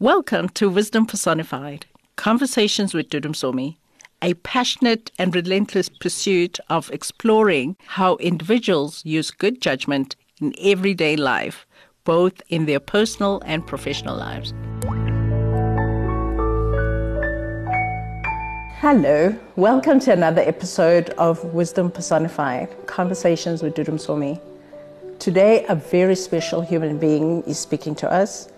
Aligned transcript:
Welcome 0.00 0.50
to 0.50 0.70
Wisdom 0.70 1.06
Personified 1.06 1.86
Conversations 2.14 2.94
with 2.94 3.10
Dudu 3.10 3.30
Msomi, 3.30 3.78
a 4.22 4.34
passionate 4.34 5.10
and 5.18 5.34
relentless 5.34 5.88
pursuit 5.88 6.60
of 6.70 6.88
exploring 6.92 7.74
how 7.84 8.14
individuals 8.18 9.04
use 9.04 9.32
good 9.32 9.60
judgment 9.60 10.14
in 10.40 10.54
everyday 10.60 11.16
life, 11.16 11.66
both 12.04 12.40
in 12.48 12.66
their 12.66 12.78
personal 12.78 13.42
and 13.44 13.66
professional 13.66 14.16
lives. 14.16 14.54
Hello, 18.78 19.36
welcome 19.56 19.98
to 19.98 20.12
another 20.12 20.42
episode 20.42 21.10
of 21.18 21.42
Wisdom 21.46 21.90
Personified 21.90 22.86
Conversations 22.86 23.64
with 23.64 23.74
Dudu 23.74 23.94
Msomi. 23.94 24.40
Today, 25.18 25.66
a 25.68 25.74
very 25.74 26.14
special 26.14 26.60
human 26.60 26.98
being 26.98 27.42
is 27.48 27.58
speaking 27.58 27.96
to 27.96 28.08
us, 28.08 28.48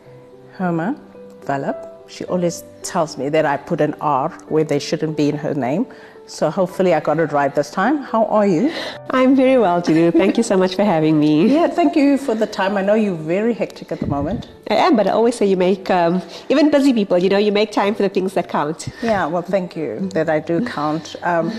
Herma 0.59 1.01
Vallabh. 1.47 1.87
She 2.09 2.25
always 2.25 2.65
tells 2.83 3.17
me 3.17 3.29
that 3.29 3.47
I 3.47 3.57
put 3.57 3.81
an 3.81 3.95
R 4.01 4.31
where 4.49 4.65
there 4.65 4.81
shouldn't 4.81 5.17
be 5.17 5.29
in 5.29 5.37
her 5.37 5.55
name. 5.55 5.87
So 6.27 6.49
hopefully 6.49 6.95
I 6.95 7.01
got 7.01 7.19
it 7.19 7.33
right 7.33 7.53
this 7.53 7.71
time. 7.73 7.99
How 7.99 8.25
are 8.27 8.47
you? 8.47 8.73
I'm 9.11 9.35
very 9.35 9.59
well, 9.59 9.83
Dudu. 9.83 10.13
Thank 10.13 10.37
you 10.37 10.45
so 10.45 10.57
much 10.57 10.77
for 10.77 10.85
having 10.85 11.19
me. 11.19 11.49
Yeah, 11.61 11.67
thank 11.67 11.97
you 11.97 12.19
for 12.19 12.35
the 12.37 12.47
time. 12.47 12.77
I 12.77 12.83
know 12.83 12.95
you're 12.95 13.17
very 13.17 13.53
hectic 13.53 13.91
at 13.91 13.99
the 13.99 14.07
moment. 14.07 14.49
I 14.71 14.75
am, 14.75 14.95
but 14.97 15.09
I 15.09 15.11
always 15.11 15.35
say 15.35 15.47
you 15.47 15.57
make, 15.57 15.91
um, 15.91 16.23
even 16.49 16.71
busy 16.71 16.93
people, 16.93 17.19
you 17.19 17.29
know, 17.29 17.39
you 17.39 17.51
make 17.51 17.73
time 17.73 17.97
for 17.97 18.03
the 18.05 18.09
things 18.09 18.35
that 18.35 18.49
count. 18.49 18.89
Yeah, 19.03 19.27
well, 19.27 19.43
thank 19.43 19.77
you 19.77 20.09
that 20.15 20.31
I 20.31 20.39
do 20.39 20.65
count. 20.65 21.17
Um, 21.23 21.53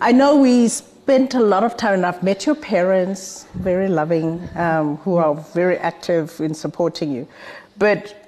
I 0.00 0.12
know 0.12 0.36
we 0.36 0.68
spent 0.68 1.34
a 1.34 1.40
lot 1.40 1.62
of 1.62 1.76
time, 1.76 1.94
and 1.94 2.06
I've 2.06 2.22
met 2.22 2.46
your 2.46 2.54
parents, 2.54 3.46
very 3.54 3.88
loving, 3.88 4.48
um, 4.54 4.96
who 4.98 5.16
are 5.16 5.34
very 5.34 5.76
active 5.76 6.40
in 6.40 6.54
supporting 6.54 7.12
you. 7.12 7.28
But 7.76 8.19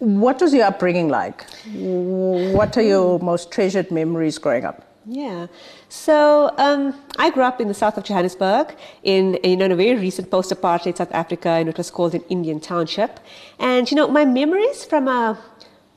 what 0.00 0.40
was 0.40 0.52
your 0.52 0.64
upbringing 0.64 1.08
like? 1.08 1.44
What 1.72 2.76
are 2.76 2.82
your 2.82 3.18
most 3.20 3.52
treasured 3.52 3.90
memories 3.90 4.38
growing 4.38 4.64
up? 4.64 4.86
Yeah. 5.06 5.46
So 5.88 6.52
um, 6.58 6.94
I 7.18 7.30
grew 7.30 7.42
up 7.42 7.60
in 7.60 7.68
the 7.68 7.74
south 7.74 7.96
of 7.96 8.04
Johannesburg 8.04 8.76
in, 9.02 9.38
you 9.42 9.56
know, 9.56 9.64
in 9.64 9.72
a 9.72 9.76
very 9.76 9.96
recent 9.98 10.30
post-apartheid 10.30 10.96
South 10.98 11.12
Africa, 11.12 11.48
and 11.48 11.68
it 11.68 11.76
was 11.78 11.90
called 11.90 12.14
an 12.14 12.22
Indian 12.28 12.60
township. 12.60 13.20
And, 13.58 13.90
you 13.90 13.96
know, 13.96 14.08
my 14.08 14.24
memories 14.24 14.84
from 14.84 15.08
a 15.08 15.38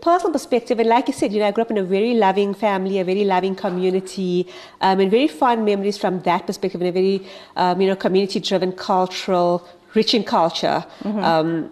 personal 0.02 0.32
perspective, 0.32 0.80
and 0.80 0.90
like 0.90 1.08
you 1.08 1.14
said, 1.14 1.32
you 1.32 1.40
know, 1.40 1.48
I 1.48 1.52
grew 1.52 1.64
up 1.64 1.72
in 1.72 1.78
a 1.78 1.84
very 1.84 2.14
loving 2.14 2.54
family, 2.54 3.00
a 3.00 3.04
very 3.04 3.26
loving 3.26 3.56
community, 3.56 4.48
um, 4.82 5.00
and 5.00 5.12
very 5.12 5.28
fond 5.28 5.64
memories 5.66 5.98
from 5.98 6.22
that 6.22 6.48
perspective, 6.48 6.82
in 6.82 6.88
a 6.88 6.92
very, 6.92 7.26
um, 7.56 7.80
you 7.82 7.88
know, 7.88 7.96
community-driven, 7.96 8.72
cultural, 8.74 9.68
rich 9.94 10.14
in 10.14 10.24
culture. 10.24 10.84
Mm-hmm. 11.04 11.20
Um, 11.20 11.70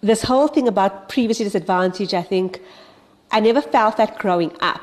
this 0.00 0.22
whole 0.22 0.48
thing 0.48 0.66
about 0.68 1.08
previously 1.08 1.44
disadvantaged, 1.44 2.14
I 2.14 2.22
think 2.22 2.60
I 3.30 3.40
never 3.40 3.60
felt 3.60 3.96
that 3.98 4.18
growing 4.18 4.52
up. 4.60 4.80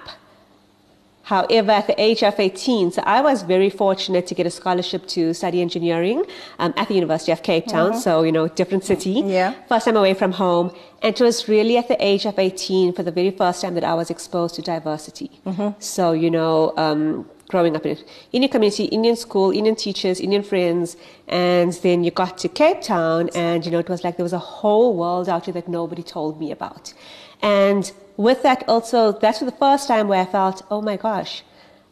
However, 1.23 1.71
at 1.71 1.87
the 1.87 2.01
age 2.01 2.23
of 2.23 2.39
18, 2.39 2.93
so 2.93 3.01
I 3.05 3.19
was 3.19 3.41
very 3.41 3.69
fortunate 3.69 4.27
to 4.27 4.33
get 4.33 4.45
a 4.45 4.49
scholarship 4.49 5.05
to 5.07 5.33
study 5.33 5.61
engineering 5.61 6.23
um, 6.57 6.73
at 6.77 6.87
the 6.87 6.93
University 6.93 7.33
of 7.33 7.43
Cape 7.43 7.67
Town. 7.67 7.91
Mm-hmm. 7.91 7.99
So, 7.99 8.23
you 8.23 8.31
know, 8.31 8.47
different 8.47 8.85
city. 8.85 9.21
Yeah. 9.25 9.53
First 9.67 9.87
time 9.87 9.97
away 9.97 10.13
from 10.13 10.31
home. 10.31 10.73
And 11.01 11.13
it 11.13 11.21
was 11.21 11.49
really 11.49 11.75
at 11.77 11.89
the 11.89 11.97
age 11.99 12.25
of 12.25 12.39
18 12.39 12.93
for 12.93 13.03
the 13.03 13.11
very 13.11 13.31
first 13.31 13.61
time 13.61 13.73
that 13.73 13.83
I 13.83 13.93
was 13.93 14.09
exposed 14.09 14.55
to 14.55 14.61
diversity. 14.61 15.29
Mm-hmm. 15.45 15.71
So, 15.79 16.13
you 16.13 16.31
know, 16.31 16.73
um, 16.77 17.29
growing 17.49 17.75
up 17.75 17.85
in 17.85 17.97
an 17.97 18.03
Indian 18.33 18.51
community, 18.51 18.85
Indian 18.85 19.15
school, 19.15 19.51
Indian 19.51 19.75
teachers, 19.75 20.19
Indian 20.19 20.43
friends, 20.43 20.97
and 21.27 21.73
then 21.73 22.03
you 22.03 22.11
got 22.11 22.37
to 22.39 22.49
Cape 22.49 22.81
Town, 22.81 23.29
and 23.35 23.65
you 23.65 23.71
know 23.71 23.79
it 23.79 23.89
was 23.89 24.03
like 24.03 24.17
there 24.17 24.23
was 24.23 24.33
a 24.33 24.39
whole 24.39 24.95
world 24.95 25.29
out 25.29 25.45
there 25.45 25.53
that 25.53 25.67
nobody 25.67 26.03
told 26.03 26.39
me 26.39 26.51
about. 26.51 26.93
And 27.41 27.91
with 28.17 28.43
that, 28.43 28.63
also 28.67 29.11
that's 29.11 29.39
the 29.39 29.51
first 29.51 29.87
time 29.87 30.07
where 30.07 30.21
I 30.21 30.25
felt, 30.25 30.63
oh 30.69 30.81
my 30.81 30.97
gosh, 30.97 31.43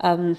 um, 0.02 0.38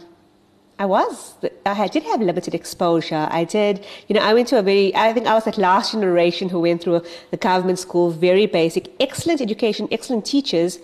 I 0.79 0.85
was, 0.85 1.35
I 1.65 1.89
did 1.89 2.03
have 2.03 2.21
limited 2.21 2.55
exposure. 2.55 3.27
I 3.31 3.45
did, 3.45 3.85
you 4.09 4.15
know, 4.15 4.21
I 4.21 4.35
went 4.35 4.49
to 4.49 4.59
a 4.59 4.63
very, 4.63 4.95
I 4.95 5.15
think 5.15 5.27
I 5.27 5.33
was 5.33 5.45
that 5.45 5.57
last 5.57 5.93
generation 5.93 6.51
who 6.51 6.61
went 6.61 6.83
through 6.83 7.03
the 7.31 7.39
government 7.39 7.79
school, 7.79 8.11
very 8.11 8.45
basic, 8.45 8.91
excellent 9.01 9.41
education, 9.41 9.89
excellent 9.91 10.27
teachers, 10.27 10.79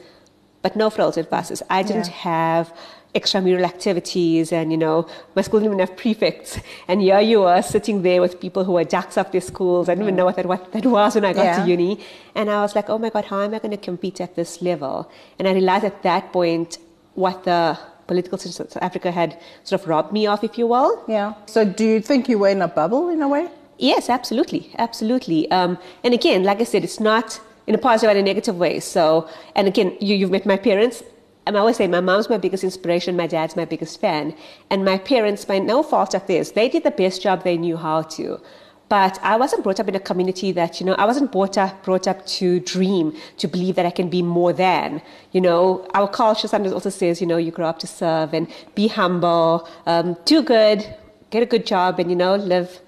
but 0.62 0.76
no 0.76 0.88
frills 0.88 1.19
and 1.19 1.28
fusses. 1.28 1.62
I 1.69 1.82
didn't 1.82 2.06
yeah. 2.06 2.12
have 2.12 2.75
extramural 3.15 3.65
activities 3.65 4.53
and 4.53 4.73
you 4.73 4.78
know 4.78 5.06
my 5.37 5.43
school 5.43 5.61
didn't 5.61 5.75
even 5.75 5.87
have 5.87 5.97
prefects. 5.97 6.59
And 6.89 7.03
here 7.03 7.21
you 7.21 7.43
are 7.43 7.62
sitting 7.62 8.03
there 8.03 8.21
with 8.21 8.41
people 8.41 8.65
who 8.65 8.77
are 8.78 8.84
jacks 8.84 9.19
up 9.19 9.33
their 9.33 9.41
schools. 9.41 9.89
I 9.89 9.95
didn't 9.95 10.05
even 10.05 10.17
know 10.17 10.25
what 10.25 10.37
that, 10.37 10.47
what 10.47 10.73
that 10.73 10.87
was 10.87 11.15
when 11.15 11.25
I 11.25 11.33
got 11.33 11.45
yeah. 11.45 11.65
to 11.65 11.71
uni. 11.71 12.01
And 12.34 12.51
I 12.51 12.62
was 12.62 12.75
like 12.75 12.89
oh 12.89 12.99
my 12.99 13.11
god 13.11 13.27
how 13.27 13.41
am 13.43 13.55
I 13.55 13.59
going 13.59 13.72
to 13.72 13.77
compete 13.77 14.21
at 14.21 14.34
this 14.34 14.62
level? 14.62 15.11
And 15.39 15.47
I 15.47 15.53
realized 15.53 15.84
at 15.84 16.03
that 16.03 16.33
point 16.33 16.78
what 17.15 17.45
the 17.45 17.78
political 18.06 18.39
system 18.39 18.67
of 18.67 18.72
South 18.72 18.83
Africa 18.83 19.11
had 19.11 19.39
sort 19.65 19.81
of 19.81 19.89
robbed 19.89 20.12
me 20.12 20.27
of 20.27 20.43
if 20.43 20.56
you 20.59 20.67
will. 20.67 21.05
Yeah. 21.06 21.34
So 21.47 21.65
do 21.65 21.84
you 21.84 22.01
think 22.01 22.28
you 22.28 22.39
were 22.39 22.49
in 22.49 22.62
a 22.62 22.69
bubble 22.69 23.09
in 23.11 23.21
a 23.21 23.28
way? 23.28 23.49
Yes 23.78 24.09
absolutely. 24.09 24.71
Absolutely. 24.78 25.51
Um, 25.51 25.78
and 26.03 26.15
again 26.15 26.45
like 26.45 26.61
I 26.61 26.65
said 26.65 26.83
it's 26.83 27.01
not 27.01 27.41
in 27.67 27.75
a 27.75 27.78
positive 27.78 28.11
and 28.11 28.19
a 28.19 28.22
negative 28.22 28.56
way. 28.59 28.81
So, 28.81 29.28
and 29.55 29.69
again, 29.69 29.97
you, 30.01 30.17
you've 30.17 30.31
met 30.31 30.47
my 30.47 30.56
parents. 30.56 31.03
I'm 31.47 31.56
always 31.56 31.76
saying 31.76 31.91
my 31.91 32.00
mom's 32.00 32.30
my 32.30 32.38
biggest 32.38 32.62
inspiration, 32.62 33.16
my 33.16 33.26
dad's 33.26 33.56
my 33.56 33.64
biggest 33.64 34.00
fan. 34.00 34.34
And 34.70 34.84
my 34.84 34.98
parents, 34.98 35.44
by 35.44 35.58
no 35.58 35.82
fault 35.82 36.14
of 36.14 36.26
theirs, 36.26 36.53
they 36.53 36.69
did 36.69 36.84
the 36.84 36.91
best 36.91 37.22
job 37.22 37.42
they 37.42 37.56
knew 37.56 37.76
how 37.76 38.03
to. 38.03 38.41
But 38.88 39.19
I 39.22 39.36
wasn't 39.36 39.62
brought 39.62 39.80
up 39.80 39.88
in 39.88 39.94
a 39.94 40.00
community 40.00 40.53
that, 40.53 40.78
you 40.78 40.84
know, 40.84 40.92
I 40.94 41.06
wasn't 41.06 41.32
brought 41.32 41.56
up, 41.56 41.82
brought 41.82 42.06
up 42.06 42.26
to 42.26 42.60
dream, 42.60 43.16
to 43.38 43.48
believe 43.48 43.75
that 43.76 43.86
I 43.86 43.91
can 43.91 44.10
be 44.10 44.20
more 44.20 44.53
than. 44.53 45.00
You 45.32 45.41
know, 45.41 45.88
our 45.94 46.06
culture 46.06 46.47
sometimes 46.47 46.75
also 46.75 46.91
says, 46.91 47.19
you 47.19 47.26
know, 47.26 47.38
you 47.38 47.50
grow 47.50 47.69
up 47.69 47.78
to 47.78 47.86
serve 47.86 48.34
and 48.34 48.47
be 48.74 48.88
humble, 48.88 49.66
um, 49.86 50.16
do 50.26 50.42
good, 50.42 50.94
get 51.30 51.42
a 51.42 51.47
good 51.47 51.64
job, 51.64 51.98
and, 52.00 52.10
you 52.10 52.16
know, 52.16 52.36
live 52.36 52.80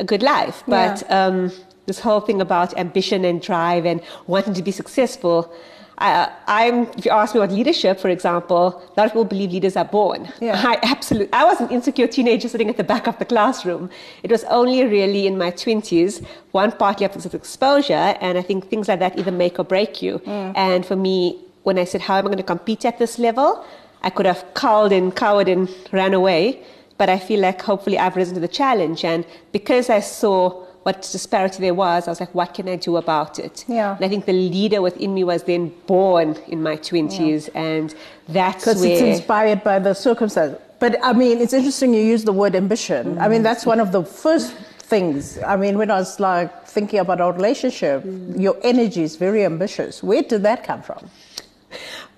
a 0.00 0.04
good 0.04 0.24
life. 0.24 0.64
But 0.66 1.04
yeah. 1.06 1.26
um, 1.26 1.52
this 1.86 2.00
whole 2.00 2.20
thing 2.20 2.40
about 2.40 2.76
ambition 2.76 3.24
and 3.24 3.40
drive 3.40 3.86
and 3.86 4.02
wanting 4.26 4.54
to 4.54 4.62
be 4.62 4.72
successful, 4.72 5.54
uh, 5.98 6.30
I'm, 6.46 6.86
if 6.96 7.04
you 7.04 7.10
ask 7.10 7.34
me 7.34 7.40
about 7.40 7.54
leadership, 7.54 7.98
for 7.98 8.08
example, 8.08 8.68
a 8.96 9.00
lot 9.00 9.06
of 9.06 9.10
people 9.10 9.24
believe 9.24 9.50
leaders 9.50 9.76
are 9.76 9.84
born. 9.84 10.28
Yeah. 10.40 10.54
I 10.66 10.78
absolutely, 10.82 11.32
I 11.32 11.44
was 11.44 11.60
an 11.60 11.70
insecure 11.70 12.06
teenager 12.06 12.48
sitting 12.48 12.68
at 12.68 12.76
the 12.76 12.84
back 12.84 13.08
of 13.08 13.18
the 13.18 13.24
classroom. 13.24 13.90
It 14.22 14.30
was 14.30 14.44
only 14.44 14.84
really 14.84 15.26
in 15.26 15.36
my 15.36 15.50
20s, 15.50 16.24
one 16.52 16.72
partly 16.72 17.04
after 17.04 17.18
this 17.18 17.34
exposure, 17.34 18.16
and 18.20 18.38
I 18.38 18.42
think 18.42 18.68
things 18.68 18.88
like 18.88 19.00
that 19.00 19.18
either 19.18 19.32
make 19.32 19.58
or 19.58 19.64
break 19.64 20.00
you. 20.00 20.20
Mm. 20.20 20.52
And 20.56 20.86
for 20.86 20.96
me, 20.96 21.38
when 21.64 21.78
I 21.78 21.84
said, 21.84 22.00
how 22.02 22.16
am 22.16 22.26
I 22.26 22.28
going 22.28 22.38
to 22.38 22.44
compete 22.44 22.84
at 22.84 22.98
this 22.98 23.18
level? 23.18 23.64
I 24.02 24.10
could 24.10 24.26
have 24.26 24.54
called 24.54 24.92
and 24.92 25.14
cowered 25.14 25.48
and 25.48 25.68
ran 25.92 26.14
away, 26.14 26.62
but 26.96 27.08
I 27.08 27.18
feel 27.18 27.40
like 27.40 27.60
hopefully 27.60 27.98
I've 27.98 28.14
risen 28.14 28.34
to 28.34 28.40
the 28.40 28.48
challenge. 28.48 29.04
And 29.04 29.26
because 29.50 29.90
I 29.90 29.98
saw 29.98 30.64
what 30.82 31.02
disparity 31.02 31.60
there 31.60 31.74
was, 31.74 32.08
I 32.08 32.10
was 32.10 32.20
like, 32.20 32.34
what 32.34 32.54
can 32.54 32.68
I 32.68 32.76
do 32.76 32.96
about 32.96 33.38
it? 33.38 33.64
Yeah. 33.68 33.96
And 33.96 34.04
I 34.04 34.08
think 34.08 34.26
the 34.26 34.32
leader 34.32 34.80
within 34.80 35.14
me 35.14 35.24
was 35.24 35.42
then 35.42 35.72
born 35.86 36.36
in 36.48 36.62
my 36.62 36.76
20s, 36.76 37.48
yeah. 37.48 37.60
and 37.60 37.94
that's 38.28 38.64
Because 38.64 38.82
it's 38.82 39.00
inspired 39.00 39.64
by 39.64 39.78
the 39.78 39.94
circumstance. 39.94 40.58
But 40.78 40.96
I 41.02 41.12
mean, 41.12 41.38
it's 41.38 41.52
interesting 41.52 41.92
you 41.92 42.02
use 42.02 42.24
the 42.24 42.32
word 42.32 42.54
ambition. 42.54 43.14
Mm-hmm. 43.14 43.20
I 43.20 43.28
mean, 43.28 43.42
that's 43.42 43.66
one 43.66 43.80
of 43.80 43.90
the 43.92 44.04
first 44.04 44.54
things. 44.54 45.38
I 45.42 45.56
mean, 45.56 45.76
when 45.76 45.90
I 45.90 45.98
was 45.98 46.20
like 46.20 46.66
thinking 46.66 47.00
about 47.00 47.20
our 47.20 47.32
relationship, 47.32 48.02
mm-hmm. 48.02 48.40
your 48.40 48.56
energy 48.62 49.02
is 49.02 49.16
very 49.16 49.44
ambitious. 49.44 50.02
Where 50.02 50.22
did 50.22 50.42
that 50.44 50.64
come 50.64 50.82
from? 50.82 51.10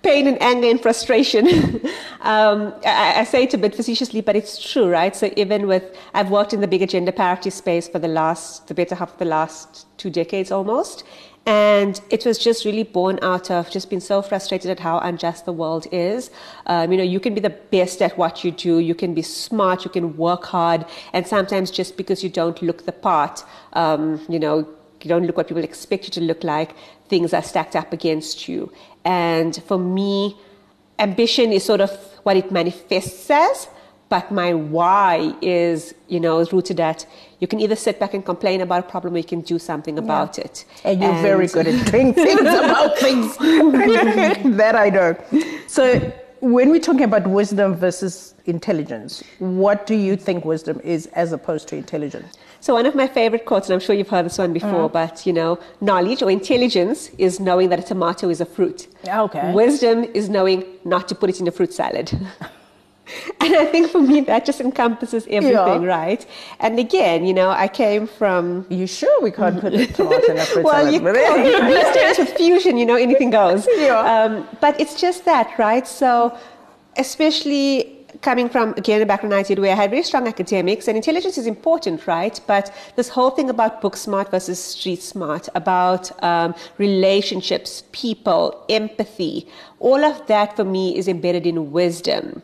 Pain 0.03 0.27
and 0.27 0.41
anger 0.43 0.69
and 0.69 0.81
frustration. 0.81 1.47
um, 2.21 2.75
I, 2.85 3.21
I, 3.21 3.25
say 3.25 3.45
it 3.45 3.55
a 3.55 3.59
bit 3.59 3.75
facetiously, 3.75 4.21
but 4.21 4.37
it's 4.37 4.59
true, 4.73 4.89
right? 4.89 5.15
So 5.15 5.31
even 5.37 5.67
with, 5.67 5.97
I've 6.15 6.31
worked 6.31 6.53
in 6.53 6.61
the 6.61 6.69
bigger 6.69 6.87
gender 6.87 7.13
parity 7.13 7.51
space 7.51 7.89
for 7.89 7.99
the 7.99 8.09
last, 8.09 8.69
the 8.69 8.75
better 8.75 8.95
half 8.95 9.13
of 9.13 9.19
the 9.19 9.25
last 9.25 9.87
two 9.99 10.11
decades 10.11 10.51
almost. 10.51 11.05
And 11.47 12.01
it 12.11 12.27
was 12.27 12.39
just 12.39 12.65
really 12.65 12.83
born 12.83 13.19
out 13.23 13.51
of 13.51 13.71
just 13.71 13.89
being 13.89 14.01
so 14.01 14.21
frustrated 14.21 14.71
at 14.71 14.79
how 14.79 14.99
unjust 14.99 15.47
the 15.47 15.53
world 15.53 15.87
is. 15.91 16.31
Um, 16.67 16.93
you 16.93 16.99
know, 16.99 17.05
you 17.05 17.19
can 17.19 17.35
be 17.35 17.41
the 17.41 17.51
best 17.51 18.03
at 18.03 18.17
what 18.19 18.45
you 18.45 18.51
do, 18.51 18.79
you 18.79 18.95
can 18.95 19.15
be 19.15 19.23
smart, 19.23 19.85
you 19.85 19.91
can 19.91 20.17
work 20.17 20.45
hard, 20.45 20.85
and 21.13 21.27
sometimes 21.27 21.71
just 21.71 21.97
because 21.97 22.23
you 22.23 22.29
don't 22.29 22.61
look 22.61 22.85
the 22.85 22.93
part, 22.93 23.43
um, 23.73 24.21
you 24.29 24.39
know, 24.39 24.69
you 25.03 25.09
don't 25.09 25.27
look 25.27 25.39
what 25.39 25.49
people 25.49 25.65
expect 25.65 26.05
you 26.05 26.11
to 26.11 26.21
look 26.21 26.45
like, 26.45 26.75
things 27.11 27.35
are 27.35 27.43
stacked 27.43 27.77
up 27.77 27.93
against 27.93 28.49
you. 28.49 28.73
And 29.05 29.55
for 29.69 29.79
me, 29.79 30.37
ambition 30.99 31.53
is 31.53 31.65
sort 31.65 31.81
of 31.81 31.91
what 32.23 32.37
it 32.37 32.51
manifests 32.51 33.29
as, 33.31 33.69
but 34.09 34.31
my 34.31 34.55
why 34.55 35.35
is, 35.43 35.95
you 36.09 36.21
know, 36.21 36.45
rooted 36.47 36.81
at 36.81 37.07
you 37.41 37.47
can 37.47 37.59
either 37.61 37.77
sit 37.77 37.99
back 37.99 38.13
and 38.13 38.25
complain 38.25 38.61
about 38.61 38.81
a 38.81 38.89
problem 38.89 39.15
or 39.15 39.19
you 39.19 39.25
can 39.25 39.41
do 39.41 39.59
something 39.59 39.99
about 39.99 40.37
yeah. 40.37 40.45
it. 40.45 40.65
And 40.85 41.01
you're 41.01 41.13
and 41.13 41.23
very 41.23 41.47
good 41.47 41.67
at 41.67 41.91
doing 41.91 42.13
things 42.13 42.41
about 42.65 42.99
things. 42.99 43.37
that 44.57 44.77
I 44.77 44.91
know. 44.91 45.17
So 45.67 46.13
when 46.41 46.71
we're 46.71 46.81
talking 46.81 47.03
about 47.05 47.27
wisdom 47.27 47.75
versus 47.75 48.35
intelligence, 48.47 49.23
what 49.39 49.87
do 49.87 49.95
you 49.95 50.17
think 50.17 50.45
wisdom 50.45 50.81
is 50.83 51.07
as 51.09 51.33
opposed 51.33 51.69
to 51.69 51.77
intelligence? 51.77 52.37
So 52.61 52.75
one 52.75 52.87
of 52.87 52.95
my 52.95 53.07
favorite 53.07 53.45
quotes, 53.47 53.69
and 53.69 53.75
I'm 53.75 53.81
sure 53.81 53.95
you've 53.95 54.09
heard 54.09 54.27
this 54.27 54.39
one 54.39 54.53
before, 54.53 54.89
Mm. 54.89 54.93
but 54.93 55.27
you 55.27 55.33
know, 55.33 55.59
knowledge 55.81 56.23
or 56.23 56.31
intelligence 56.31 57.11
is 57.19 57.41
knowing 57.41 57.69
that 57.71 57.79
a 57.79 57.83
tomato 57.83 58.29
is 58.29 58.41
a 58.41 58.47
fruit. 58.47 58.89
Okay. 59.07 59.53
Wisdom 59.53 60.05
is 60.15 60.29
knowing 60.29 60.65
not 60.85 61.09
to 61.09 61.15
put 61.15 61.31
it 61.31 61.41
in 61.41 61.49
a 61.49 61.51
fruit 61.53 61.73
salad. 61.73 62.11
and 63.41 63.55
I 63.57 63.65
think 63.67 63.91
for 63.91 64.01
me 64.01 64.21
that 64.23 64.45
just 64.45 64.61
encompasses 64.61 65.27
everything, 65.31 65.83
Yeah. 65.83 65.99
right? 66.01 66.27
And 66.61 66.79
again, 66.79 67.25
you 67.25 67.35
know, 67.35 67.51
I 67.51 67.69
came 67.69 68.07
from 68.07 68.67
You 68.69 68.87
sure 68.87 69.21
we 69.23 69.31
can't 69.31 69.61
put 69.61 69.73
a 69.75 69.87
tomato 69.87 70.33
in 70.33 70.39
a 70.39 70.45
fruit 70.45 70.65
well, 70.65 70.85
salad? 70.85 70.95
you 70.95 71.01
can. 71.01 71.67
These 71.71 71.95
days 71.95 72.19
with 72.19 72.31
fusion, 72.37 72.77
you 72.77 72.87
know, 72.87 72.97
anything 72.97 73.31
goes. 73.31 73.67
Yeah. 73.77 73.99
Um, 74.15 74.47
but 74.61 74.79
it's 74.81 75.01
just 75.01 75.25
that, 75.25 75.59
right? 75.59 75.87
So, 75.87 76.37
especially 76.97 77.97
coming 78.23 78.49
from 78.49 78.75
again 78.77 79.01
a 79.01 79.07
background 79.07 79.33
I 79.35 79.43
did 79.45 79.59
where 79.61 79.73
I 79.73 79.75
had 79.77 79.91
very 79.91 80.03
strong 80.03 80.27
academics 80.27 80.89
and 80.89 80.97
intelligence 80.97 81.39
is 81.39 81.47
important, 81.47 82.07
right? 82.07 82.39
But 82.47 82.75
this 82.97 83.09
whole 83.09 83.31
thing 83.31 83.49
about 83.49 83.81
book 83.81 83.97
smart 83.97 84.31
versus 84.31 84.59
street 84.63 85.01
smart, 85.03 85.49
about 85.55 86.11
um, 86.23 86.55
relationships, 86.79 87.85
people, 87.93 88.65
empathy, 88.69 89.47
all 89.79 90.05
of 90.05 90.27
that 90.27 90.57
for 90.57 90.65
me 90.65 90.97
is 90.99 91.07
embedded 91.09 91.47
in 91.47 91.71
wisdom. 91.73 92.43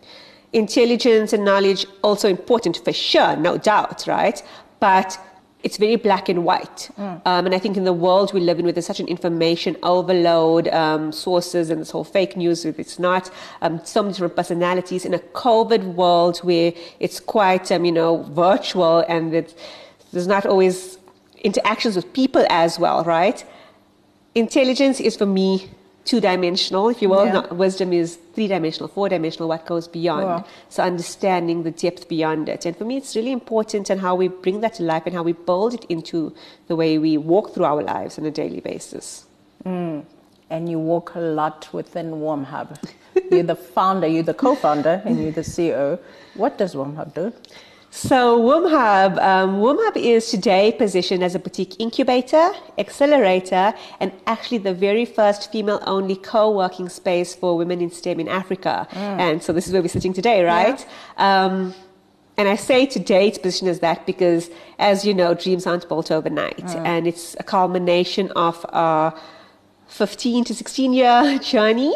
Intelligence 0.52 1.32
and 1.32 1.44
knowledge 1.44 1.86
also 2.02 2.28
important 2.28 2.80
for 2.84 2.92
sure, 2.92 3.36
no 3.36 3.58
doubt, 3.58 4.06
right? 4.06 4.42
But 4.80 5.18
it's 5.62 5.78
very 5.78 5.96
black 5.96 6.28
and 6.28 6.44
white. 6.44 6.90
Um, 7.26 7.46
and 7.46 7.52
I 7.54 7.58
think 7.58 7.76
in 7.76 7.82
the 7.82 7.92
world 7.92 8.32
we 8.32 8.40
live 8.40 8.58
in, 8.60 8.64
where 8.64 8.72
there's 8.72 8.86
such 8.86 9.00
an 9.00 9.08
information 9.08 9.76
overload, 9.82 10.68
um, 10.68 11.10
sources 11.10 11.70
and 11.70 11.80
this 11.80 11.90
whole 11.90 12.04
fake 12.04 12.36
news, 12.36 12.64
if 12.64 12.78
it's 12.78 12.98
not, 13.00 13.30
um, 13.62 13.80
so 13.84 14.02
many 14.02 14.12
different 14.12 14.36
personalities 14.36 15.04
in 15.04 15.14
a 15.14 15.18
COVID 15.18 15.94
world 15.94 16.38
where 16.38 16.72
it's 17.00 17.18
quite, 17.18 17.72
um, 17.72 17.84
you 17.84 17.90
know, 17.90 18.22
virtual 18.30 19.00
and 19.08 19.34
it's, 19.34 19.54
there's 20.12 20.28
not 20.28 20.46
always 20.46 20.98
interactions 21.42 21.96
with 21.96 22.12
people 22.12 22.46
as 22.48 22.78
well, 22.78 23.02
right? 23.02 23.44
Intelligence 24.36 25.00
is 25.00 25.16
for 25.16 25.26
me 25.26 25.68
two 26.06 26.20
dimensional, 26.20 26.88
if 26.88 27.02
you 27.02 27.10
will. 27.10 27.26
Yeah. 27.26 27.32
Not, 27.32 27.56
wisdom 27.56 27.92
is 27.92 28.16
three 28.34 28.48
dimensional, 28.48 28.88
four 28.88 29.08
dimensional, 29.10 29.48
what 29.48 29.66
goes 29.66 29.86
beyond. 29.86 30.24
Wow. 30.24 30.44
So 30.70 30.82
understanding 30.82 31.64
the 31.64 31.72
depth 31.72 32.08
beyond 32.08 32.48
it. 32.48 32.64
And 32.64 32.74
for 32.76 32.84
me, 32.84 32.96
it's 32.96 33.14
really 33.14 33.32
important 33.32 33.90
and 33.90 34.00
how 34.00 34.14
we 34.14 34.28
bring 34.28 34.60
that 34.60 34.74
to 34.74 34.82
life 34.84 35.02
and 35.04 35.14
how 35.14 35.22
we 35.22 35.32
build 35.32 35.74
it 35.74 35.84
into 35.90 36.34
the 36.68 36.76
way 36.76 36.96
we 36.96 37.18
walk 37.18 37.52
through 37.52 37.64
our 37.64 37.82
lives 37.82 38.18
on 38.18 38.24
a 38.24 38.30
daily 38.30 38.60
basis. 38.60 39.26
Mm. 39.64 40.04
and 40.48 40.68
you 40.68 40.78
work 40.78 41.16
a 41.16 41.20
lot 41.20 41.68
within 41.72 42.12
WomHub. 42.12 42.78
you're 43.30 43.42
the 43.42 43.56
founder, 43.56 44.06
you're 44.06 44.22
the 44.22 44.34
co-founder, 44.34 45.02
and 45.04 45.20
you're 45.20 45.32
the 45.32 45.40
CEO. 45.40 45.98
What 46.34 46.56
does 46.56 46.74
WomHub 46.74 47.14
do? 47.14 47.32
So 47.96 48.38
WomHub, 48.38 49.16
um, 49.22 49.56
WomHub 49.62 49.96
is 49.96 50.30
today 50.30 50.70
positioned 50.70 51.24
as 51.24 51.34
a 51.34 51.38
boutique 51.38 51.80
incubator, 51.80 52.52
accelerator, 52.76 53.72
and 54.00 54.12
actually 54.26 54.58
the 54.58 54.74
very 54.74 55.06
first 55.06 55.50
female-only 55.50 56.16
co-working 56.16 56.90
space 56.90 57.34
for 57.34 57.56
women 57.56 57.80
in 57.80 57.90
STEM 57.90 58.20
in 58.20 58.28
Africa. 58.28 58.86
And 58.92 59.42
so 59.42 59.54
this 59.54 59.66
is 59.66 59.72
where 59.72 59.80
we're 59.80 59.88
sitting 59.88 60.12
today, 60.12 60.44
right? 60.44 60.86
Um, 61.16 61.72
and 62.36 62.48
I 62.50 62.56
say 62.56 62.84
today 62.84 63.28
it's 63.28 63.38
positioned 63.38 63.70
as 63.70 63.80
that 63.80 64.04
because, 64.04 64.50
as 64.78 65.06
you 65.06 65.14
know, 65.14 65.32
dreams 65.32 65.66
aren't 65.66 65.88
built 65.88 66.10
overnight, 66.10 66.68
and 66.84 67.06
it's 67.06 67.34
a 67.40 67.44
culmination 67.44 68.30
of 68.32 68.66
our 68.74 69.18
15 69.86 70.44
to 70.44 70.54
16 70.54 70.92
year 70.92 71.38
journey. 71.42 71.94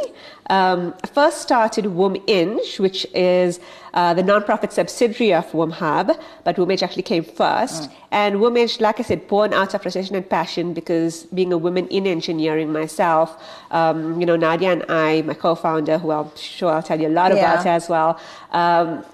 Um, 0.48 0.94
I 1.04 1.06
first 1.08 1.42
started 1.42 1.84
WomEng, 1.84 2.80
which 2.80 3.06
is 3.14 3.60
uh, 3.94 4.14
the 4.14 4.22
nonprofit 4.22 4.72
subsidiary 4.72 5.32
of 5.34 5.46
WomHub, 5.52 6.18
but 6.44 6.56
WomEng 6.56 6.82
actually 6.82 7.02
came 7.02 7.24
first. 7.24 7.90
And 8.10 8.36
WomEng, 8.36 8.80
like 8.80 9.00
I 9.00 9.02
said, 9.02 9.26
born 9.28 9.52
out 9.52 9.74
of 9.74 9.82
frustration 9.82 10.16
and 10.16 10.28
passion 10.28 10.72
because 10.74 11.24
being 11.34 11.52
a 11.52 11.58
woman 11.58 11.86
in 11.88 12.06
engineering 12.06 12.72
myself, 12.72 13.42
um, 13.70 14.20
you 14.20 14.26
know, 14.26 14.36
Nadia 14.36 14.70
and 14.72 14.84
I, 14.88 15.22
my 15.22 15.34
co-founder, 15.34 15.98
who 15.98 16.10
I'm 16.10 16.34
sure 16.36 16.70
I'll 16.70 16.82
tell 16.82 17.00
you 17.00 17.08
a 17.08 17.16
lot 17.20 17.30
Yeah. 17.34 17.38
about 17.54 17.66
as 17.66 17.88
well, 17.88 18.18
um, 18.52 19.04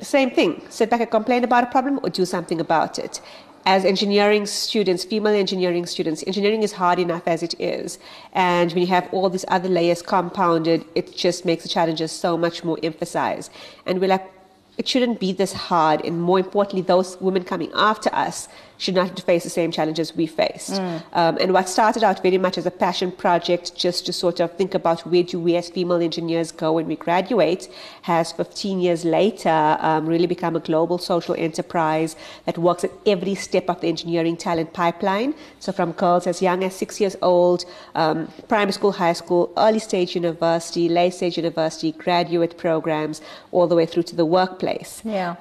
same 0.00 0.30
thing. 0.30 0.62
Sit 0.68 0.90
back 0.90 1.00
and 1.00 1.10
complain 1.10 1.42
about 1.44 1.64
a 1.64 1.68
problem 1.68 2.00
or 2.02 2.10
do 2.10 2.24
something 2.26 2.60
about 2.60 2.98
it. 2.98 3.20
As 3.68 3.84
engineering 3.84 4.46
students, 4.46 5.02
female 5.02 5.34
engineering 5.34 5.86
students, 5.86 6.22
engineering 6.24 6.62
is 6.62 6.70
hard 6.70 7.00
enough 7.00 7.26
as 7.26 7.42
it 7.42 7.60
is. 7.60 7.98
And 8.32 8.70
when 8.70 8.82
you 8.82 8.86
have 8.86 9.08
all 9.10 9.28
these 9.28 9.44
other 9.48 9.68
layers 9.68 10.02
compounded, 10.02 10.84
it 10.94 11.16
just 11.16 11.44
makes 11.44 11.64
the 11.64 11.68
challenges 11.68 12.12
so 12.12 12.38
much 12.38 12.62
more 12.62 12.78
emphasized. 12.84 13.50
And 13.84 14.00
we're 14.00 14.08
like, 14.08 14.32
it 14.78 14.86
shouldn't 14.86 15.18
be 15.18 15.32
this 15.32 15.52
hard. 15.52 16.04
And 16.04 16.22
more 16.22 16.38
importantly, 16.38 16.82
those 16.82 17.20
women 17.20 17.42
coming 17.42 17.72
after 17.74 18.08
us 18.14 18.46
should 18.78 18.94
not 18.94 19.06
have 19.08 19.16
to 19.16 19.22
face 19.22 19.44
the 19.44 19.50
same 19.50 19.70
challenges 19.70 20.14
we 20.14 20.26
faced. 20.26 20.74
Um, 21.12 21.38
and 21.40 21.52
what 21.52 21.68
started 21.68 22.04
out 22.04 22.22
very 22.22 22.38
much 22.38 22.58
as 22.58 22.66
a 22.66 22.70
passion 22.70 23.10
project, 23.10 23.76
just 23.76 24.06
to 24.06 24.12
sort 24.12 24.40
of 24.40 24.52
think 24.56 24.74
about 24.74 25.06
where 25.06 25.22
do 25.22 25.40
we 25.40 25.56
as 25.56 25.68
female 25.68 26.02
engineers 26.02 26.52
go 26.52 26.72
when 26.72 26.86
we 26.86 26.96
graduate, 26.96 27.68
has 28.02 28.32
15 28.32 28.80
years 28.80 29.04
later 29.04 29.78
um, 29.80 30.06
really 30.06 30.26
become 30.26 30.56
a 30.56 30.60
global 30.60 30.98
social 30.98 31.34
enterprise 31.38 32.16
that 32.44 32.58
works 32.58 32.84
at 32.84 32.90
every 33.06 33.34
step 33.34 33.68
of 33.68 33.80
the 33.80 33.88
engineering 33.88 34.36
talent 34.36 34.72
pipeline. 34.72 35.34
So 35.58 35.72
from 35.72 35.92
girls 35.92 36.26
as 36.26 36.42
young 36.42 36.62
as 36.64 36.74
six 36.74 37.00
years 37.00 37.16
old, 37.22 37.64
um, 37.94 38.28
primary 38.48 38.72
school, 38.72 38.92
high 38.92 39.14
school, 39.14 39.52
early 39.56 39.78
stage 39.78 40.14
university, 40.14 40.88
late 40.88 41.14
stage 41.14 41.36
university, 41.36 41.92
graduate 41.92 42.58
programs, 42.58 43.20
all 43.52 43.66
the 43.66 43.74
way 43.74 43.86
through 43.86 44.04
to 44.04 44.16
the 44.16 44.24
workplace. 44.24 45.02
Yeah. 45.04 45.36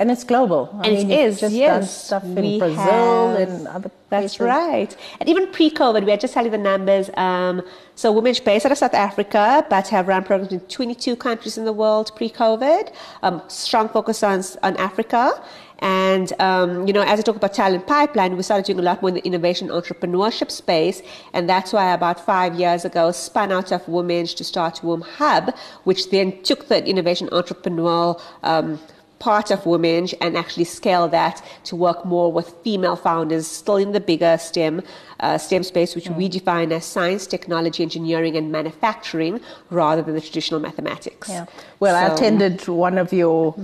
And 0.00 0.10
it's 0.10 0.24
global. 0.24 0.70
I 0.82 0.86
and 0.86 0.96
mean, 0.96 1.10
it 1.10 1.24
you've 1.26 1.38
just 1.38 1.54
yes. 1.54 2.04
stuff 2.06 2.24
in 2.24 2.34
We 2.34 2.58
Brazil 2.58 2.76
have- 2.78 3.38
and 3.38 3.68
other 3.68 3.90
That's 4.08 4.36
places. 4.38 4.40
right. 4.40 4.96
And 5.20 5.28
even 5.28 5.52
pre-COVID, 5.52 6.06
we 6.06 6.12
are 6.12 6.16
just 6.16 6.32
telling 6.32 6.50
the 6.50 6.56
numbers. 6.72 7.10
Um, 7.18 7.60
so 7.96 8.10
women 8.10 8.34
based 8.42 8.64
out 8.64 8.72
of 8.72 8.78
South 8.78 8.94
Africa, 8.94 9.66
but 9.68 9.88
have 9.88 10.08
run 10.08 10.24
programs 10.24 10.54
in 10.54 10.60
22 10.60 11.16
countries 11.16 11.58
in 11.58 11.66
the 11.66 11.74
world 11.74 12.06
pre-COVID. 12.16 12.94
Um, 13.22 13.42
strong 13.48 13.90
focus 13.90 14.22
on, 14.22 14.42
on 14.62 14.74
Africa. 14.78 15.22
And, 15.80 16.32
um, 16.40 16.86
you 16.86 16.94
know, 16.94 17.02
as 17.02 17.18
I 17.20 17.22
talk 17.22 17.36
about 17.36 17.52
talent 17.52 17.86
pipeline, 17.86 18.38
we 18.38 18.42
started 18.42 18.64
doing 18.64 18.78
a 18.78 18.82
lot 18.82 19.02
more 19.02 19.10
in 19.10 19.16
the 19.16 19.24
innovation 19.26 19.68
entrepreneurship 19.68 20.50
space. 20.50 21.02
And 21.34 21.46
that's 21.46 21.74
why 21.74 21.92
about 21.92 22.24
five 22.24 22.54
years 22.58 22.86
ago, 22.86 23.12
spun 23.12 23.52
out 23.52 23.70
of 23.70 23.86
Women's 23.86 24.32
to 24.34 24.44
start 24.44 24.76
WomHub, 24.82 25.54
which 25.84 26.08
then 26.08 26.40
took 26.42 26.68
the 26.68 26.86
innovation 26.88 27.28
entrepreneurial 27.32 28.18
um, 28.42 28.78
part 29.20 29.50
of 29.52 29.60
WomEng 29.64 30.12
and 30.20 30.36
actually 30.36 30.64
scale 30.64 31.06
that 31.08 31.44
to 31.64 31.76
work 31.76 32.04
more 32.04 32.32
with 32.32 32.48
female 32.64 32.96
founders, 32.96 33.46
still 33.46 33.76
in 33.76 33.92
the 33.92 34.00
bigger 34.00 34.36
STEM 34.38 34.82
uh, 35.20 35.36
STEM 35.38 35.62
space, 35.62 35.94
which 35.94 36.08
we 36.10 36.28
define 36.28 36.72
as 36.72 36.84
science, 36.84 37.26
technology, 37.26 37.82
engineering, 37.82 38.34
and 38.36 38.50
manufacturing, 38.50 39.38
rather 39.68 40.02
than 40.02 40.14
the 40.14 40.20
traditional 40.20 40.58
mathematics. 40.58 41.28
Yeah. 41.28 41.44
Well, 41.78 41.94
I 41.94 42.12
attended 42.12 42.66
one 42.66 42.96
of 42.98 43.12
your 43.12 43.54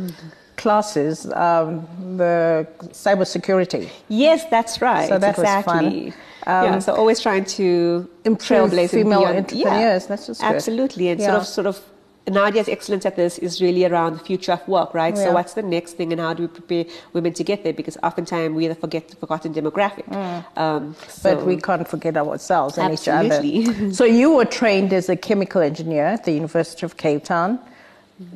classes, 0.58 1.26
um, 1.32 1.86
the 2.18 2.66
cybersecurity. 2.88 3.88
Yes, 4.08 4.44
that's 4.50 4.80
right. 4.82 5.08
So 5.08 5.18
that 5.18 5.36
was 5.38 5.46
fun. 5.64 5.86
exactly. 5.86 6.12
yeah, 6.46 6.78
so 6.78 6.94
always 6.94 7.20
trying 7.20 7.44
to 7.44 8.08
Improve 8.24 8.70
female 8.90 9.24
entrepreneurs, 9.24 10.02
Yeah, 10.02 10.08
that's 10.08 10.26
just 10.26 10.40
good. 10.40 10.54
absolutely, 10.54 11.08
and 11.08 11.20
Yeah. 11.20 11.26
sort 11.28 11.40
of, 11.40 11.46
sort 11.46 11.66
of. 11.66 11.80
Nadia's 12.28 12.68
excellence 12.68 13.06
at 13.06 13.14
this 13.16 13.38
is 13.38 13.62
really 13.62 13.84
around 13.84 14.14
the 14.14 14.18
future 14.18 14.52
of 14.52 14.66
work, 14.66 14.94
right? 14.94 15.14
Yeah. 15.16 15.24
So, 15.24 15.32
what's 15.32 15.54
the 15.54 15.62
next 15.62 15.92
thing, 15.92 16.12
and 16.12 16.20
how 16.20 16.34
do 16.34 16.42
we 16.42 16.48
prepare 16.48 16.84
women 17.12 17.32
to 17.34 17.44
get 17.44 17.62
there? 17.62 17.72
Because 17.72 17.96
oftentimes 18.02 18.54
we 18.54 18.72
forget 18.74 19.08
the 19.08 19.16
forgotten 19.16 19.54
demographic. 19.54 20.10
Um, 20.56 20.94
Mm. 20.96 21.22
But 21.22 21.46
we 21.46 21.56
can't 21.56 21.88
forget 21.88 22.16
ourselves 22.16 22.78
and 22.78 22.92
each 22.92 23.08
Absolutely. 23.08 23.68
other. 23.68 23.92
So 23.98 24.04
you 24.04 24.34
were 24.34 24.44
trained 24.44 24.92
as 24.92 25.08
a 25.08 25.16
chemical 25.16 25.60
engineer 25.60 26.06
at 26.06 26.24
the 26.24 26.32
University 26.32 26.84
of 26.84 26.96
Cape 26.96 27.24
Town, 27.24 27.58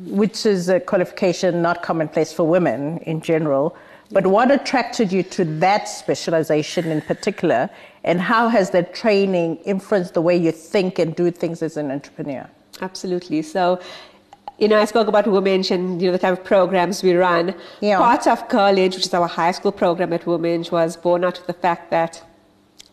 which 0.05 0.45
is 0.45 0.69
a 0.69 0.79
qualification 0.79 1.61
not 1.61 1.83
commonplace 1.83 2.31
for 2.33 2.43
women 2.43 2.97
in 2.99 3.21
general. 3.21 3.75
But 4.11 4.27
what 4.27 4.51
attracted 4.51 5.11
you 5.11 5.23
to 5.23 5.45
that 5.59 5.87
specialization 5.87 6.91
in 6.91 7.01
particular, 7.01 7.69
and 8.03 8.19
how 8.19 8.49
has 8.49 8.71
that 8.71 8.93
training 8.93 9.57
influenced 9.57 10.13
the 10.13 10.21
way 10.21 10.35
you 10.35 10.51
think 10.51 10.99
and 10.99 11.15
do 11.15 11.31
things 11.31 11.61
as 11.61 11.77
an 11.77 11.91
entrepreneur? 11.91 12.49
Absolutely. 12.81 13.41
So, 13.43 13.79
you 14.57 14.67
know, 14.67 14.79
I 14.79 14.85
spoke 14.85 15.07
about 15.07 15.25
WomEng 15.25 15.69
and 15.71 16.01
you 16.01 16.07
know 16.07 16.11
the 16.11 16.19
type 16.19 16.33
of 16.33 16.43
programs 16.43 17.03
we 17.03 17.13
run. 17.13 17.55
Yeah. 17.79 17.97
Part 17.97 18.27
of 18.27 18.47
college, 18.49 18.95
which 18.95 19.05
is 19.05 19.13
our 19.13 19.27
high 19.27 19.51
school 19.51 19.71
program 19.71 20.13
at 20.13 20.23
WomEng, 20.23 20.71
was 20.71 20.97
born 20.97 21.23
out 21.23 21.39
of 21.39 21.47
the 21.47 21.53
fact 21.53 21.91
that 21.91 22.23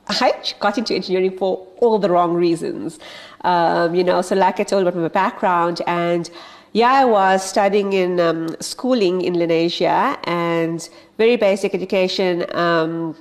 I 0.08 0.32
got 0.60 0.78
into 0.78 0.94
engineering 0.94 1.36
for 1.36 1.66
all 1.78 1.98
the 1.98 2.08
wrong 2.08 2.34
reasons. 2.34 2.98
Um, 3.42 3.94
you 3.94 4.02
know, 4.04 4.22
so 4.22 4.34
like 4.34 4.60
I 4.60 4.64
told 4.64 4.86
about 4.86 4.96
my 4.96 5.08
background, 5.08 5.82
and 5.86 6.30
yeah, 6.72 6.92
I 6.92 7.04
was 7.04 7.42
studying 7.42 7.92
in 7.92 8.20
um, 8.20 8.56
schooling 8.60 9.22
in 9.22 9.34
Lenasia 9.34 10.18
and 10.24 10.88
very 11.18 11.36
basic 11.36 11.74
education. 11.74 12.44
Um, 12.54 13.14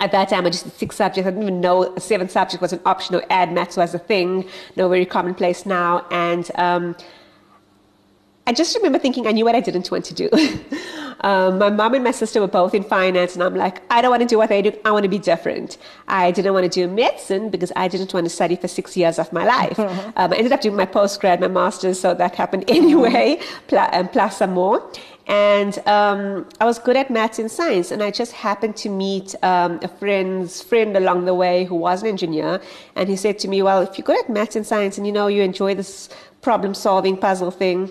at 0.00 0.12
that 0.12 0.28
time, 0.28 0.44
I 0.46 0.50
just 0.50 0.64
did 0.64 0.72
six 0.74 0.96
subjects. 0.96 1.26
I 1.26 1.30
didn't 1.30 1.44
even 1.44 1.60
know 1.60 1.94
a 1.94 2.00
seventh 2.00 2.30
subject 2.30 2.60
was 2.60 2.72
an 2.72 2.80
optional. 2.84 3.22
add 3.30 3.52
maths 3.52 3.76
was 3.76 3.94
a 3.94 3.98
thing. 3.98 4.48
No, 4.76 4.88
very 4.88 5.06
commonplace 5.06 5.64
now. 5.66 6.04
And 6.10 6.50
um, 6.56 6.96
I 8.46 8.52
just 8.52 8.76
remember 8.76 8.98
thinking 8.98 9.26
I 9.26 9.32
knew 9.32 9.44
what 9.44 9.54
I 9.54 9.60
didn't 9.60 9.90
want 9.90 10.04
to 10.06 10.14
do. 10.14 10.28
um, 11.20 11.58
my 11.58 11.70
mom 11.70 11.94
and 11.94 12.04
my 12.04 12.10
sister 12.10 12.40
were 12.40 12.48
both 12.48 12.74
in 12.74 12.82
finance, 12.82 13.34
and 13.34 13.42
I'm 13.42 13.54
like, 13.54 13.80
I 13.90 14.02
don't 14.02 14.10
want 14.10 14.20
to 14.22 14.28
do 14.28 14.36
what 14.36 14.50
they 14.50 14.60
do. 14.60 14.72
I 14.84 14.90
want 14.90 15.04
to 15.04 15.08
be 15.08 15.18
different. 15.18 15.78
I 16.08 16.30
didn't 16.30 16.52
want 16.52 16.64
to 16.64 16.68
do 16.68 16.86
medicine 16.86 17.48
because 17.48 17.72
I 17.74 17.88
didn't 17.88 18.12
want 18.12 18.26
to 18.26 18.30
study 18.30 18.56
for 18.56 18.68
six 18.68 18.96
years 18.96 19.18
of 19.18 19.32
my 19.32 19.44
life. 19.46 19.78
um, 19.78 20.12
I 20.16 20.36
ended 20.36 20.52
up 20.52 20.60
doing 20.60 20.76
my 20.76 20.86
postgrad, 20.86 21.40
my 21.40 21.48
master's, 21.48 22.00
so 22.00 22.12
that 22.14 22.34
happened 22.34 22.64
anyway, 22.68 23.40
plus, 23.68 23.88
um, 23.92 24.08
plus 24.08 24.38
some 24.38 24.52
more. 24.52 24.90
And 25.26 25.78
um, 25.86 26.46
I 26.60 26.66
was 26.66 26.78
good 26.78 26.96
at 26.96 27.10
maths 27.10 27.38
and 27.38 27.50
science, 27.50 27.90
and 27.90 28.02
I 28.02 28.10
just 28.10 28.32
happened 28.32 28.76
to 28.76 28.90
meet 28.90 29.34
um, 29.42 29.80
a 29.82 29.88
friend's 29.88 30.60
friend 30.60 30.96
along 30.96 31.24
the 31.24 31.34
way 31.34 31.64
who 31.64 31.76
was 31.76 32.02
an 32.02 32.08
engineer, 32.08 32.60
and 32.94 33.08
he 33.08 33.16
said 33.16 33.38
to 33.40 33.48
me, 33.48 33.62
"Well, 33.62 33.80
if 33.80 33.96
you're 33.96 34.04
good 34.04 34.18
at 34.22 34.28
maths 34.28 34.54
and 34.54 34.66
science, 34.66 34.98
and 34.98 35.06
you 35.06 35.12
know 35.12 35.28
you 35.28 35.42
enjoy 35.42 35.74
this 35.74 36.10
problem-solving 36.42 37.16
puzzle 37.16 37.50
thing, 37.50 37.90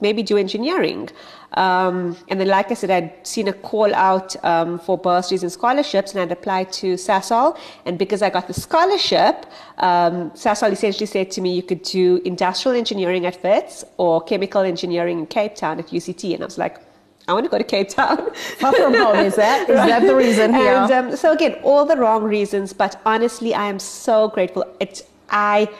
maybe 0.00 0.22
do 0.22 0.36
engineering. 0.36 1.08
Um, 1.54 2.16
and 2.28 2.40
then, 2.40 2.48
like 2.48 2.70
I 2.70 2.74
said, 2.74 2.90
I'd 2.90 3.26
seen 3.26 3.48
a 3.48 3.52
call 3.52 3.94
out 3.94 4.36
um, 4.44 4.78
for 4.78 4.98
bursaries 4.98 5.42
and 5.42 5.52
scholarships, 5.52 6.12
and 6.12 6.20
I'd 6.20 6.32
applied 6.32 6.72
to 6.74 6.94
Sasol. 6.94 7.56
And 7.84 7.98
because 7.98 8.22
I 8.22 8.30
got 8.30 8.46
the 8.46 8.54
scholarship, 8.54 9.46
um, 9.78 10.30
Sasol 10.32 10.72
essentially 10.72 11.06
said 11.06 11.30
to 11.32 11.40
me, 11.40 11.54
you 11.54 11.62
could 11.62 11.82
do 11.82 12.20
industrial 12.24 12.76
engineering 12.76 13.24
at 13.26 13.42
Wits 13.42 13.84
or 13.96 14.20
chemical 14.22 14.62
engineering 14.62 15.18
in 15.18 15.26
Cape 15.26 15.54
Town 15.54 15.78
at 15.78 15.88
UCT. 15.88 16.34
And 16.34 16.42
I 16.42 16.46
was 16.46 16.58
like, 16.58 16.78
I 17.26 17.32
want 17.32 17.44
to 17.44 17.50
go 17.50 17.58
to 17.58 17.64
Cape 17.64 17.88
Town. 17.88 18.34
Far 18.58 18.72
from 18.74 18.94
home, 18.94 19.16
is 19.16 19.36
that? 19.36 19.70
Is 19.70 19.76
right. 19.76 19.88
that 19.88 20.02
the 20.02 20.14
reason 20.24 20.52
here? 20.52 20.74
And 20.74 20.92
um, 20.92 21.16
so 21.16 21.32
again, 21.32 21.54
all 21.62 21.86
the 21.86 21.96
wrong 21.96 22.22
reasons, 22.22 22.72
but 22.72 23.00
honestly, 23.06 23.54
I 23.54 23.66
am 23.66 23.78
so 23.78 24.28
grateful. 24.28 24.64
It, 24.80 25.06
I 25.30 25.70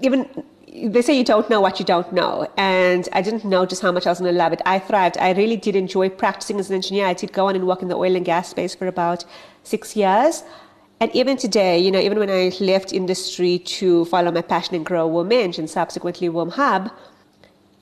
even 0.00 0.28
they 0.74 1.02
say 1.02 1.16
you 1.16 1.24
don't 1.24 1.48
know 1.50 1.60
what 1.60 1.78
you 1.78 1.84
don't 1.84 2.12
know. 2.12 2.48
And 2.56 3.08
I 3.12 3.22
didn't 3.22 3.44
know 3.44 3.66
just 3.66 3.82
how 3.82 3.92
much 3.92 4.06
I 4.06 4.10
was 4.10 4.20
going 4.20 4.32
to 4.32 4.38
love 4.38 4.52
it. 4.52 4.62
I 4.64 4.78
thrived. 4.78 5.18
I 5.18 5.32
really 5.32 5.56
did 5.56 5.76
enjoy 5.76 6.08
practicing 6.08 6.58
as 6.58 6.70
an 6.70 6.76
engineer. 6.76 7.06
I 7.06 7.14
did 7.14 7.32
go 7.32 7.48
on 7.48 7.56
and 7.56 7.66
work 7.66 7.82
in 7.82 7.88
the 7.88 7.96
oil 7.96 8.16
and 8.16 8.24
gas 8.24 8.48
space 8.48 8.74
for 8.74 8.86
about 8.86 9.24
six 9.62 9.94
years. 9.96 10.44
And 11.00 11.14
even 11.14 11.36
today, 11.36 11.78
you 11.78 11.90
know, 11.90 11.98
even 11.98 12.18
when 12.18 12.30
I 12.30 12.52
left 12.60 12.92
industry 12.92 13.58
to 13.58 14.04
follow 14.06 14.30
my 14.30 14.42
passion 14.42 14.76
and 14.76 14.86
grow 14.86 15.08
WomEng 15.08 15.58
and 15.58 15.68
subsequently 15.68 16.28
WomHub, 16.28 16.92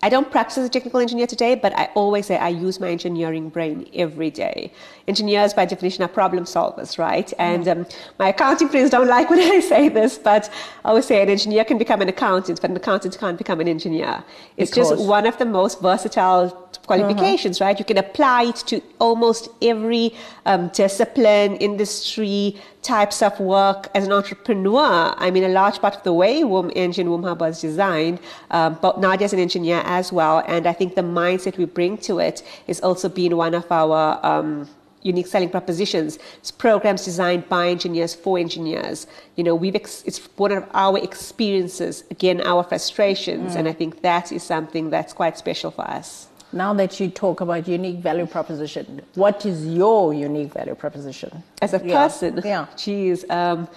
I 0.02 0.08
don't 0.08 0.30
practice 0.30 0.56
as 0.56 0.66
a 0.66 0.70
technical 0.70 0.98
engineer 0.98 1.26
today, 1.26 1.54
but 1.54 1.76
I 1.76 1.90
always 1.94 2.26
say 2.26 2.38
I 2.38 2.48
use 2.48 2.80
my 2.80 2.88
engineering 2.88 3.50
brain 3.50 3.86
every 3.94 4.30
day. 4.30 4.72
Engineers, 5.06 5.52
by 5.52 5.66
definition, 5.66 6.02
are 6.02 6.08
problem 6.08 6.44
solvers, 6.44 6.98
right? 6.98 7.30
And 7.38 7.68
um, 7.68 7.86
my 8.18 8.28
accounting 8.28 8.70
friends 8.70 8.90
don't 8.90 9.08
like 9.16 9.28
when 9.28 9.40
I 9.40 9.60
say 9.60 9.90
this, 9.90 10.16
but 10.16 10.50
I 10.84 10.88
always 10.88 11.04
say 11.04 11.22
an 11.22 11.28
engineer 11.28 11.64
can 11.64 11.76
become 11.76 12.00
an 12.00 12.08
accountant, 12.08 12.62
but 12.62 12.70
an 12.70 12.76
accountant 12.76 13.18
can't 13.18 13.36
become 13.36 13.60
an 13.60 13.68
engineer. 13.68 14.24
It's 14.56 14.70
just 14.70 14.96
one 14.96 15.26
of 15.26 15.36
the 15.36 15.44
most 15.44 15.82
versatile 15.82 16.50
qualifications, 16.86 17.60
uh-huh. 17.60 17.68
right? 17.68 17.78
You 17.78 17.84
can 17.84 17.98
apply 17.98 18.44
it 18.44 18.56
to 18.68 18.80
almost 19.00 19.48
every 19.60 20.14
um, 20.46 20.68
discipline, 20.68 21.56
industry, 21.56 22.56
types 22.82 23.22
of 23.22 23.38
work 23.38 23.88
as 23.94 24.06
an 24.06 24.12
entrepreneur. 24.12 25.14
I 25.16 25.30
mean, 25.30 25.44
a 25.44 25.48
large 25.48 25.80
part 25.80 25.94
of 25.96 26.02
the 26.02 26.12
way 26.12 26.42
WomEng, 26.42 27.06
Womb 27.06 27.22
Hub 27.22 27.40
was 27.40 27.60
designed, 27.60 28.20
um, 28.50 28.78
but 28.80 29.00
Nadia 29.00 29.26
is 29.26 29.32
an 29.32 29.38
engineer 29.38 29.82
as 29.90 30.12
well. 30.12 30.42
And 30.46 30.66
I 30.66 30.72
think 30.72 30.94
the 30.94 31.02
mindset 31.02 31.58
we 31.58 31.64
bring 31.64 31.98
to 32.08 32.20
it 32.20 32.42
is 32.68 32.80
also 32.80 33.08
being 33.08 33.36
one 33.36 33.54
of 33.54 33.70
our 33.72 34.24
um, 34.24 34.68
unique 35.02 35.26
selling 35.26 35.50
propositions. 35.50 36.18
It's 36.38 36.52
programs 36.52 37.04
designed 37.04 37.48
by 37.48 37.68
engineers 37.68 38.14
for 38.14 38.38
engineers. 38.38 39.06
You 39.36 39.44
know, 39.44 39.54
we've 39.54 39.74
ex- 39.74 40.04
it's 40.06 40.20
one 40.36 40.52
of 40.52 40.64
our 40.74 40.96
experiences, 40.98 42.04
again, 42.10 42.40
our 42.52 42.62
frustrations. 42.62 43.52
Mm. 43.52 43.56
And 43.56 43.68
I 43.68 43.72
think 43.72 44.02
that 44.02 44.30
is 44.30 44.42
something 44.44 44.90
that's 44.90 45.12
quite 45.12 45.36
special 45.36 45.70
for 45.72 45.86
us. 45.98 46.28
Now 46.52 46.72
that 46.74 46.98
you 47.00 47.08
talk 47.10 47.40
about 47.40 47.68
unique 47.68 47.98
value 47.98 48.26
proposition, 48.26 49.02
what 49.14 49.46
is 49.46 49.66
your 49.66 50.12
unique 50.12 50.52
value 50.52 50.74
proposition? 50.74 51.42
As 51.62 51.74
a 51.74 51.78
person, 51.78 52.40
yeah, 52.44 52.66
geez, 52.76 53.24
um, 53.30 53.68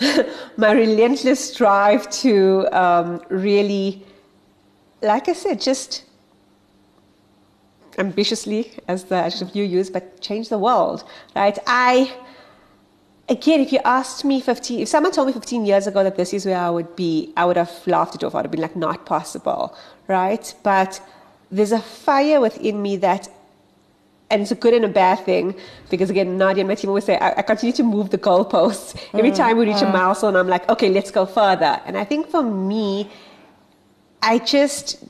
my 0.56 0.72
relentless 0.72 1.54
drive 1.54 2.08
to 2.22 2.66
um, 2.72 3.20
really, 3.28 4.02
like 5.04 5.28
I 5.28 5.34
said, 5.34 5.60
just 5.60 6.04
ambitiously, 7.98 8.72
as 8.88 9.04
the 9.04 9.16
adjective 9.16 9.54
you 9.54 9.64
use, 9.64 9.90
but 9.90 10.20
change 10.20 10.48
the 10.48 10.58
world, 10.58 11.04
right? 11.36 11.58
I, 11.66 12.12
again, 13.28 13.60
if 13.60 13.72
you 13.72 13.78
asked 13.84 14.24
me 14.24 14.40
15, 14.40 14.80
if 14.80 14.88
someone 14.88 15.12
told 15.12 15.28
me 15.28 15.32
15 15.32 15.64
years 15.64 15.86
ago 15.86 16.02
that 16.02 16.16
this 16.16 16.32
is 16.32 16.46
where 16.46 16.58
I 16.58 16.70
would 16.70 16.96
be, 16.96 17.32
I 17.36 17.44
would 17.44 17.56
have 17.56 17.72
laughed 17.86 18.16
it 18.16 18.24
off. 18.24 18.34
I 18.34 18.38
would 18.38 18.46
have 18.46 18.52
been 18.52 18.62
like, 18.62 18.76
not 18.76 19.06
possible, 19.06 19.76
right? 20.08 20.52
But 20.62 21.00
there's 21.50 21.72
a 21.72 21.80
fire 21.80 22.40
within 22.40 22.82
me 22.82 22.96
that 22.96 23.28
and 24.30 24.42
it's 24.42 24.50
a 24.50 24.54
good 24.54 24.74
and 24.74 24.84
a 24.84 24.88
bad 24.88 25.16
thing 25.20 25.54
because 25.90 26.10
again 26.10 26.38
Nadia 26.38 26.62
and 26.62 26.68
my 26.68 26.74
team 26.74 26.88
always 26.88 27.04
say 27.04 27.16
I, 27.18 27.34
I 27.38 27.42
continue 27.42 27.74
to 27.74 27.82
move 27.82 28.10
the 28.10 28.18
goalposts 28.18 28.98
every 29.12 29.30
mm, 29.30 29.36
time 29.36 29.58
we 29.58 29.66
reach 29.66 29.82
a 29.82 29.86
milestone 29.86 30.34
I'm 30.34 30.48
like 30.48 30.68
okay 30.68 30.88
let's 30.88 31.10
go 31.10 31.26
further 31.26 31.80
and 31.84 31.96
I 31.96 32.04
think 32.04 32.28
for 32.28 32.42
me 32.42 33.10
I 34.24 34.38
just 34.38 35.04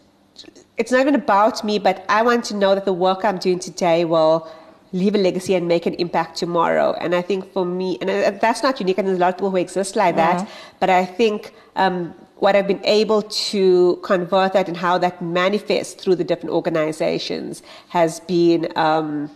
it's 0.76 0.90
not 0.90 1.00
even 1.00 1.14
about 1.14 1.64
me 1.64 1.78
but 1.78 2.04
I 2.08 2.22
want 2.22 2.44
to 2.46 2.56
know 2.56 2.74
that 2.74 2.84
the 2.84 2.92
work 2.92 3.24
I'm 3.24 3.38
doing 3.38 3.58
today 3.58 4.04
will 4.04 4.50
leave 4.92 5.14
a 5.14 5.18
legacy 5.18 5.54
and 5.54 5.66
make 5.66 5.86
an 5.86 5.94
impact 5.94 6.36
tomorrow 6.36 6.94
and 7.00 7.14
I 7.14 7.22
think 7.22 7.52
for 7.52 7.64
me 7.64 7.98
and 8.00 8.10
uh, 8.10 8.30
that's 8.40 8.62
not 8.62 8.80
unique 8.80 8.98
and 8.98 9.06
there's 9.06 9.18
a 9.18 9.20
lot 9.20 9.30
of 9.30 9.36
people 9.36 9.50
who 9.50 9.56
exist 9.56 9.96
like 9.96 10.16
that 10.16 10.38
mm-hmm. 10.38 10.76
but 10.80 10.90
I 10.90 11.04
think 11.04 11.52
um, 11.76 12.14
what 12.36 12.56
I've 12.56 12.66
been 12.66 12.84
able 12.84 13.22
to 13.22 13.98
convert 14.02 14.52
that 14.52 14.68
and 14.68 14.76
how 14.76 14.98
that 14.98 15.22
manifests 15.22 15.94
through 15.94 16.16
the 16.16 16.24
different 16.24 16.52
organizations 16.54 17.62
has 17.88 18.20
been 18.20 18.68
um, 18.76 19.30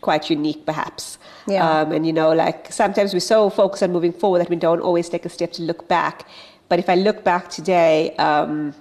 quite 0.00 0.30
unique, 0.30 0.64
perhaps. 0.66 1.18
Yeah. 1.46 1.68
Um, 1.68 1.92
and 1.92 2.06
you 2.06 2.12
know, 2.12 2.32
like 2.32 2.72
sometimes 2.72 3.12
we're 3.12 3.20
so 3.20 3.50
focused 3.50 3.82
on 3.82 3.92
moving 3.92 4.12
forward 4.12 4.40
that 4.40 4.50
we 4.50 4.56
don't 4.56 4.80
always 4.80 5.08
take 5.08 5.24
a 5.24 5.28
step 5.28 5.52
to 5.52 5.62
look 5.62 5.88
back. 5.88 6.26
But 6.68 6.78
if 6.78 6.88
I 6.88 6.96
look 6.96 7.24
back 7.24 7.48
today, 7.48 8.14
um, 8.16 8.74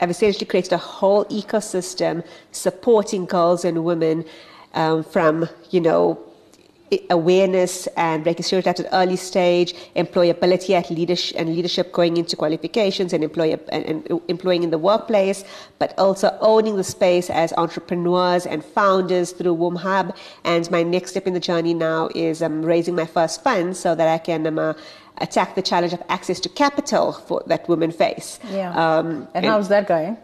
I've 0.00 0.10
essentially 0.10 0.46
created 0.46 0.72
a 0.72 0.78
whole 0.78 1.24
ecosystem 1.26 2.24
supporting 2.52 3.26
girls 3.26 3.64
and 3.64 3.84
women 3.84 4.24
um, 4.74 5.02
from, 5.02 5.48
you 5.70 5.80
know, 5.80 6.28
awareness 7.10 7.86
and 7.96 8.24
breaking 8.24 8.44
stereotypes 8.44 8.80
at 8.80 8.86
early 8.92 9.16
stage, 9.16 9.74
employability 9.94 10.70
at 10.70 10.90
leadership 10.90 11.38
and 11.38 11.54
leadership 11.54 11.92
going 11.92 12.16
into 12.16 12.36
qualifications 12.36 13.12
and, 13.12 13.22
employ, 13.22 13.58
and, 13.70 13.84
and, 13.84 14.20
employing 14.28 14.62
in 14.62 14.70
the 14.70 14.78
workplace, 14.78 15.44
but 15.78 15.98
also 15.98 16.36
owning 16.40 16.76
the 16.76 16.84
space 16.84 17.28
as 17.30 17.52
entrepreneurs 17.54 18.46
and 18.46 18.64
founders 18.64 19.32
through 19.32 19.56
WomHub. 19.56 20.16
And 20.44 20.70
my 20.70 20.82
next 20.82 21.10
step 21.10 21.26
in 21.26 21.34
the 21.34 21.40
journey 21.40 21.74
now 21.74 22.08
is 22.14 22.42
um, 22.42 22.64
raising 22.64 22.94
my 22.94 23.06
first 23.06 23.42
fund 23.42 23.76
so 23.76 23.94
that 23.94 24.08
I 24.08 24.18
can 24.18 24.46
um, 24.46 24.58
uh, 24.58 24.74
attack 25.20 25.54
the 25.54 25.62
challenge 25.62 25.92
of 25.92 26.02
access 26.08 26.40
to 26.40 26.48
capital 26.48 27.12
for, 27.12 27.42
that 27.46 27.68
women 27.68 27.90
face. 27.90 28.38
Yeah. 28.50 28.72
Um, 28.72 29.28
and, 29.34 29.44
how's 29.44 29.68
that 29.68 29.86
going? 29.86 30.16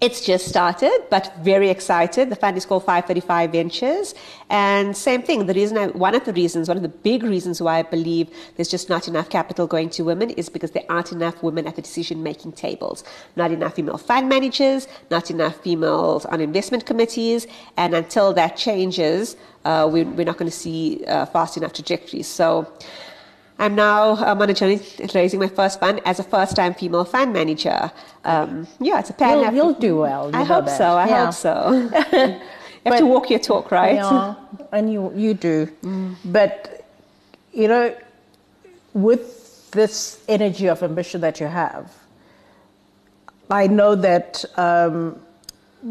It's 0.00 0.24
just 0.24 0.46
started, 0.46 0.96
but 1.10 1.34
very 1.38 1.70
excited. 1.70 2.30
The 2.30 2.36
fund 2.36 2.56
is 2.56 2.64
called 2.64 2.84
535 2.84 3.50
Ventures. 3.50 4.14
And 4.48 4.96
same 4.96 5.22
thing, 5.22 5.46
the 5.46 5.54
reason 5.54 5.76
I, 5.76 5.88
one 5.88 6.14
of 6.14 6.24
the 6.24 6.32
reasons, 6.32 6.68
one 6.68 6.76
of 6.76 6.84
the 6.84 6.88
big 6.88 7.24
reasons 7.24 7.60
why 7.60 7.80
I 7.80 7.82
believe 7.82 8.28
there's 8.54 8.68
just 8.68 8.88
not 8.88 9.08
enough 9.08 9.28
capital 9.28 9.66
going 9.66 9.90
to 9.90 10.04
women 10.04 10.30
is 10.30 10.48
because 10.48 10.70
there 10.70 10.84
aren't 10.88 11.10
enough 11.10 11.42
women 11.42 11.66
at 11.66 11.74
the 11.74 11.82
decision 11.82 12.22
making 12.22 12.52
tables. 12.52 13.02
Not 13.34 13.50
enough 13.50 13.74
female 13.74 13.98
fund 13.98 14.28
managers, 14.28 14.86
not 15.10 15.32
enough 15.32 15.56
females 15.56 16.24
on 16.26 16.40
investment 16.40 16.86
committees. 16.86 17.48
And 17.76 17.92
until 17.92 18.32
that 18.34 18.56
changes, 18.56 19.34
uh, 19.64 19.88
we, 19.92 20.02
are 20.02 20.24
not 20.24 20.36
going 20.36 20.50
to 20.50 20.56
see 20.56 21.04
uh, 21.08 21.26
fast 21.26 21.56
enough 21.56 21.72
trajectories. 21.72 22.28
So, 22.28 22.72
I'm 23.58 23.74
now 23.74 24.10
um, 24.24 24.40
on 24.40 24.50
a 24.50 24.54
journey 24.54 24.80
raising 25.14 25.40
my 25.40 25.48
first 25.48 25.80
fund 25.80 26.00
as 26.04 26.20
a 26.20 26.22
first-time 26.22 26.74
female 26.74 27.04
fund 27.04 27.32
manager. 27.32 27.90
Um, 28.24 28.68
yeah, 28.80 29.00
it's 29.00 29.10
a 29.10 29.12
pan. 29.12 29.40
You'll, 29.40 29.54
you'll 29.54 29.74
do 29.74 29.96
well. 29.96 30.30
I 30.34 30.44
hope 30.44 30.68
so. 30.68 30.84
I 30.84 31.08
yeah. 31.08 31.24
hope 31.24 31.34
so. 31.34 31.72
you 31.72 32.08
have 32.12 32.40
but, 32.84 32.98
to 32.98 33.06
walk 33.06 33.30
your 33.30 33.40
talk, 33.40 33.70
right? 33.72 33.96
Yeah, 33.96 34.34
and 34.72 34.92
you 34.92 35.12
you 35.14 35.34
do. 35.34 35.66
Mm. 35.82 36.14
But 36.26 36.86
you 37.52 37.66
know, 37.66 37.96
with 38.94 39.70
this 39.72 40.22
energy 40.28 40.68
of 40.68 40.82
ambition 40.82 41.20
that 41.22 41.40
you 41.40 41.46
have, 41.46 41.92
I 43.50 43.66
know 43.66 43.96
that 43.96 44.44
um, 44.56 45.18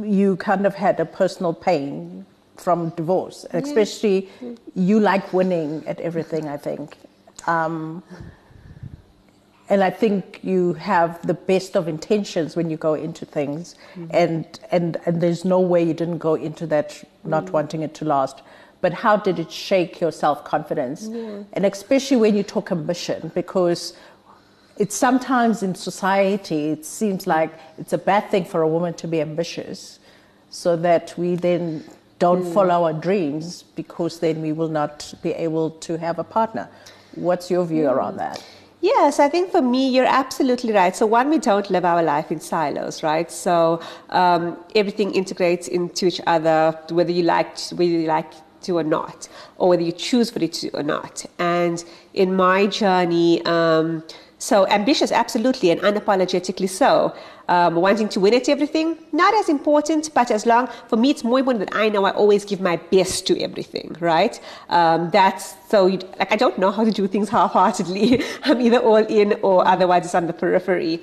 you 0.01 0.37
kind 0.37 0.65
of 0.65 0.73
had 0.73 0.99
a 0.99 1.05
personal 1.05 1.53
pain 1.53 2.25
from 2.55 2.89
divorce, 2.91 3.45
especially 3.51 4.29
you 4.73 4.99
like 4.99 5.33
winning 5.33 5.83
at 5.85 5.99
everything. 5.99 6.47
I 6.47 6.57
think, 6.57 6.95
um, 7.45 8.03
and 9.69 9.83
I 9.83 9.89
think 9.89 10.39
you 10.43 10.73
have 10.73 11.25
the 11.27 11.33
best 11.33 11.75
of 11.75 11.87
intentions 11.87 12.55
when 12.55 12.69
you 12.69 12.77
go 12.77 12.93
into 12.93 13.25
things, 13.25 13.75
mm-hmm. 13.95 14.07
and, 14.11 14.59
and 14.71 14.97
and 15.05 15.21
there's 15.21 15.43
no 15.43 15.59
way 15.59 15.83
you 15.83 15.93
didn't 15.93 16.19
go 16.19 16.35
into 16.35 16.65
that 16.67 17.03
not 17.23 17.45
mm-hmm. 17.45 17.53
wanting 17.53 17.81
it 17.81 17.93
to 17.95 18.05
last. 18.05 18.41
But 18.79 18.93
how 18.93 19.17
did 19.17 19.39
it 19.39 19.51
shake 19.51 19.99
your 19.99 20.11
self 20.11 20.45
confidence? 20.45 21.07
Yeah. 21.11 21.43
And 21.53 21.65
especially 21.65 22.17
when 22.17 22.35
you 22.35 22.43
talk 22.43 22.71
ambition, 22.71 23.31
because 23.35 23.93
it's 24.77 24.95
sometimes 24.95 25.63
in 25.63 25.75
society, 25.75 26.69
it 26.69 26.85
seems 26.85 27.27
like 27.27 27.51
it's 27.77 27.91
a 27.93 27.97
bad 27.97 28.29
thing 28.29 28.45
for 28.45 28.61
a 28.61 28.67
woman 28.67 28.93
to 28.95 29.07
be 29.07 29.19
ambitious, 29.19 29.99
so 30.49 30.77
that 30.77 31.13
we 31.17 31.35
then 31.35 31.83
don't 32.19 32.43
Hmm. 32.43 32.53
follow 32.53 32.85
our 32.85 32.93
dreams 32.93 33.63
because 33.75 34.19
then 34.19 34.41
we 34.41 34.51
will 34.51 34.69
not 34.69 35.13
be 35.21 35.31
able 35.31 35.71
to 35.71 35.97
have 35.97 36.19
a 36.19 36.23
partner. 36.23 36.69
What's 37.15 37.49
your 37.49 37.65
view 37.65 37.85
Hmm. 37.87 37.97
around 37.97 38.17
that? 38.17 38.43
Yes, 38.79 39.19
I 39.19 39.27
think 39.27 39.51
for 39.51 39.61
me, 39.61 39.89
you're 39.89 40.05
absolutely 40.05 40.71
right. 40.71 40.95
So, 40.95 41.07
one, 41.07 41.29
we 41.31 41.39
don't 41.39 41.67
live 41.71 41.83
our 41.83 42.03
life 42.03 42.31
in 42.31 42.39
silos, 42.39 43.01
right? 43.01 43.31
So, 43.31 43.79
um, 44.11 44.55
everything 44.75 45.11
integrates 45.15 45.67
into 45.67 46.05
each 46.05 46.21
other, 46.27 46.77
whether 46.91 47.11
you 47.11 47.23
like 47.23 47.57
whether 47.71 47.83
you 47.83 48.05
like 48.07 48.31
to 48.61 48.77
or 48.77 48.83
not, 48.83 49.27
or 49.57 49.69
whether 49.69 49.81
you 49.81 49.91
choose 49.91 50.29
for 50.29 50.43
it 50.43 50.53
to 50.53 50.69
or 50.75 50.83
not. 50.83 51.25
And 51.39 51.83
in 52.13 52.35
my 52.35 52.67
journey, 52.67 53.43
um, 53.45 54.03
so 54.39 54.67
ambitious, 54.67 55.11
absolutely, 55.11 55.71
and 55.71 55.81
unapologetically 55.81 56.69
so. 56.69 57.15
Um, 57.49 57.75
wanting 57.75 58.09
to 58.09 58.19
win 58.19 58.33
at 58.33 58.49
everything, 58.49 58.97
not 59.13 59.33
as 59.35 59.47
important, 59.47 60.13
but 60.13 60.29
as 60.31 60.45
long, 60.45 60.67
for 60.89 60.97
me, 60.97 61.09
it's 61.09 61.23
more 61.23 61.39
important 61.39 61.65
that 61.65 61.75
I 61.75 61.87
know 61.87 62.03
I 62.03 62.11
always 62.11 62.43
give 62.43 62.59
my 62.59 62.75
best 62.75 63.25
to 63.27 63.41
everything, 63.41 63.95
right? 64.01 64.39
Um, 64.69 65.09
that's 65.11 65.55
so, 65.69 65.85
like, 65.85 66.31
I 66.31 66.35
don't 66.35 66.57
know 66.57 66.71
how 66.71 66.83
to 66.83 66.91
do 66.91 67.07
things 67.07 67.29
half 67.29 67.53
heartedly. 67.53 68.21
I'm 68.43 68.61
either 68.61 68.79
all 68.79 68.97
in 68.97 69.39
or 69.41 69.65
otherwise 69.65 70.05
it's 70.05 70.13
on 70.13 70.27
the 70.27 70.33
periphery. 70.33 70.99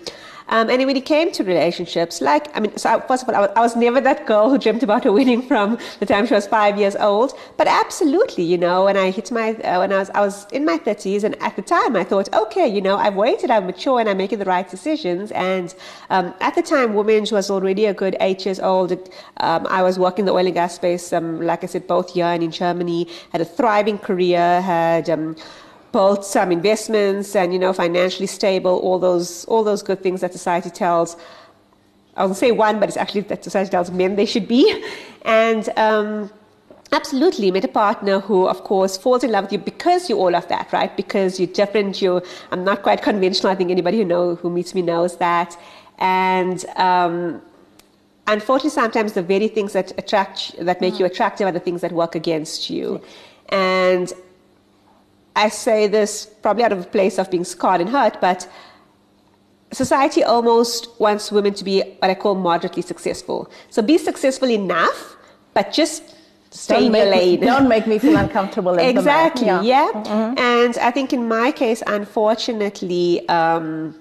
Um, 0.48 0.68
and 0.70 0.84
when 0.84 0.96
it 0.96 1.06
came 1.06 1.32
to 1.32 1.44
relationships, 1.44 2.20
like, 2.20 2.54
I 2.56 2.60
mean, 2.60 2.76
so 2.76 2.90
I, 2.90 3.00
first 3.06 3.22
of 3.22 3.28
all, 3.28 3.34
I 3.34 3.40
was, 3.40 3.50
I 3.56 3.60
was 3.60 3.76
never 3.76 4.00
that 4.00 4.26
girl 4.26 4.50
who 4.50 4.58
dreamt 4.58 4.82
about 4.82 5.04
her 5.04 5.12
winning 5.12 5.42
from 5.42 5.78
the 6.00 6.06
time 6.06 6.26
she 6.26 6.34
was 6.34 6.46
five 6.46 6.78
years 6.78 6.96
old. 6.96 7.38
But 7.56 7.66
absolutely, 7.66 8.44
you 8.44 8.58
know, 8.58 8.84
when 8.84 8.96
I 8.96 9.10
hit 9.10 9.30
my, 9.32 9.52
uh, 9.54 9.78
when 9.78 9.92
I 9.92 9.98
was, 9.98 10.10
I 10.10 10.20
was 10.20 10.46
in 10.52 10.64
my 10.64 10.78
30s, 10.78 11.24
and 11.24 11.40
at 11.42 11.56
the 11.56 11.62
time 11.62 11.96
I 11.96 12.04
thought, 12.04 12.32
okay, 12.34 12.68
you 12.68 12.80
know, 12.80 12.96
I've 12.96 13.14
waited, 13.14 13.50
I'm 13.50 13.66
mature, 13.66 14.00
and 14.00 14.08
I'm 14.08 14.18
making 14.18 14.38
the 14.38 14.44
right 14.44 14.68
decisions. 14.68 15.32
And 15.32 15.74
um, 16.10 16.34
at 16.40 16.54
the 16.54 16.62
time, 16.62 16.94
Women's 16.94 17.32
was 17.32 17.50
already 17.50 17.86
a 17.86 17.94
good 17.94 18.16
eight 18.20 18.44
years 18.44 18.60
old. 18.60 18.92
Um, 19.38 19.66
I 19.68 19.82
was 19.82 19.98
working 19.98 20.22
in 20.22 20.26
the 20.26 20.32
oil 20.32 20.46
and 20.46 20.54
gas 20.54 20.74
space, 20.74 21.12
um, 21.12 21.40
like 21.40 21.64
I 21.64 21.66
said, 21.66 21.86
both 21.86 22.12
here 22.12 22.26
and 22.26 22.42
in 22.42 22.50
Germany, 22.50 23.08
had 23.32 23.40
a 23.40 23.44
thriving 23.44 23.98
career, 23.98 24.60
had, 24.60 25.08
built 25.94 26.24
some 26.24 26.50
investments 26.58 27.36
and 27.40 27.52
you 27.54 27.60
know 27.64 27.72
financially 27.72 28.26
stable 28.38 28.74
all 28.86 28.98
those 29.08 29.44
all 29.44 29.62
those 29.70 29.82
good 29.88 30.00
things 30.02 30.20
that 30.22 30.32
society 30.40 30.70
tells. 30.84 31.16
I 32.16 32.24
won't 32.24 32.36
say 32.44 32.50
one 32.66 32.76
but 32.80 32.88
it's 32.90 33.00
actually 33.04 33.22
that 33.32 33.44
society 33.50 33.70
tells 33.70 33.90
men 34.02 34.16
they 34.16 34.30
should 34.32 34.48
be. 34.56 34.64
And 35.26 35.64
um, 35.78 36.30
absolutely 36.92 37.50
met 37.50 37.64
a 37.64 37.72
partner 37.84 38.16
who 38.28 38.38
of 38.54 38.58
course 38.70 38.92
falls 39.04 39.24
in 39.24 39.30
love 39.34 39.44
with 39.44 39.54
you 39.54 39.62
because 39.72 40.00
you're 40.08 40.22
all 40.24 40.34
of 40.40 40.46
that 40.48 40.66
right? 40.78 40.92
Because 41.02 41.30
you're 41.40 41.54
different 41.62 42.02
you 42.02 42.12
i'm 42.50 42.62
not 42.70 42.78
quite 42.86 43.00
conventional. 43.10 43.48
I 43.54 43.56
think 43.58 43.70
anybody 43.78 43.96
who 44.00 44.06
know 44.14 44.24
who 44.40 44.50
meets 44.58 44.74
me 44.78 44.82
knows 44.92 45.12
that. 45.26 45.50
And 45.98 46.58
um, 46.88 47.14
unfortunately 48.34 48.76
sometimes 48.82 49.10
the 49.20 49.26
very 49.34 49.48
things 49.56 49.72
that 49.78 49.88
attract 50.02 50.38
that 50.68 50.78
make 50.84 50.94
you 50.98 51.06
attractive 51.12 51.46
are 51.48 51.56
the 51.60 51.64
things 51.68 51.80
that 51.84 51.92
work 52.02 52.14
against 52.22 52.68
you. 52.74 52.86
And 53.48 54.12
I 55.36 55.48
say 55.48 55.86
this 55.88 56.26
probably 56.42 56.64
out 56.64 56.72
of 56.72 56.80
a 56.80 56.84
place 56.84 57.18
of 57.18 57.30
being 57.30 57.44
scarred 57.44 57.80
and 57.80 57.90
hurt, 57.90 58.20
but 58.20 58.48
society 59.72 60.22
almost 60.22 60.88
wants 61.00 61.32
women 61.32 61.54
to 61.54 61.64
be 61.64 61.82
what 61.98 62.10
I 62.10 62.14
call 62.14 62.34
moderately 62.36 62.82
successful. 62.82 63.50
So 63.70 63.82
be 63.82 63.98
successful 63.98 64.48
enough, 64.50 65.16
but 65.52 65.72
just 65.72 66.14
stay 66.50 66.74
Don't 66.74 66.84
in 66.86 66.94
your 66.94 67.10
make, 67.10 67.40
me, 67.40 67.46
don't 67.46 67.68
make 67.68 67.86
me 67.86 67.98
feel 67.98 68.16
uncomfortable. 68.16 68.72
as 68.72 68.76
the 68.76 68.82
man. 68.82 68.96
exactly, 68.96 69.46
yeah. 69.46 69.90
Mm-hmm. 69.92 70.38
And 70.38 70.78
I 70.78 70.90
think 70.92 71.12
in 71.12 71.26
my 71.26 71.50
case, 71.50 71.82
unfortunately, 71.86 73.28
um, 73.28 73.96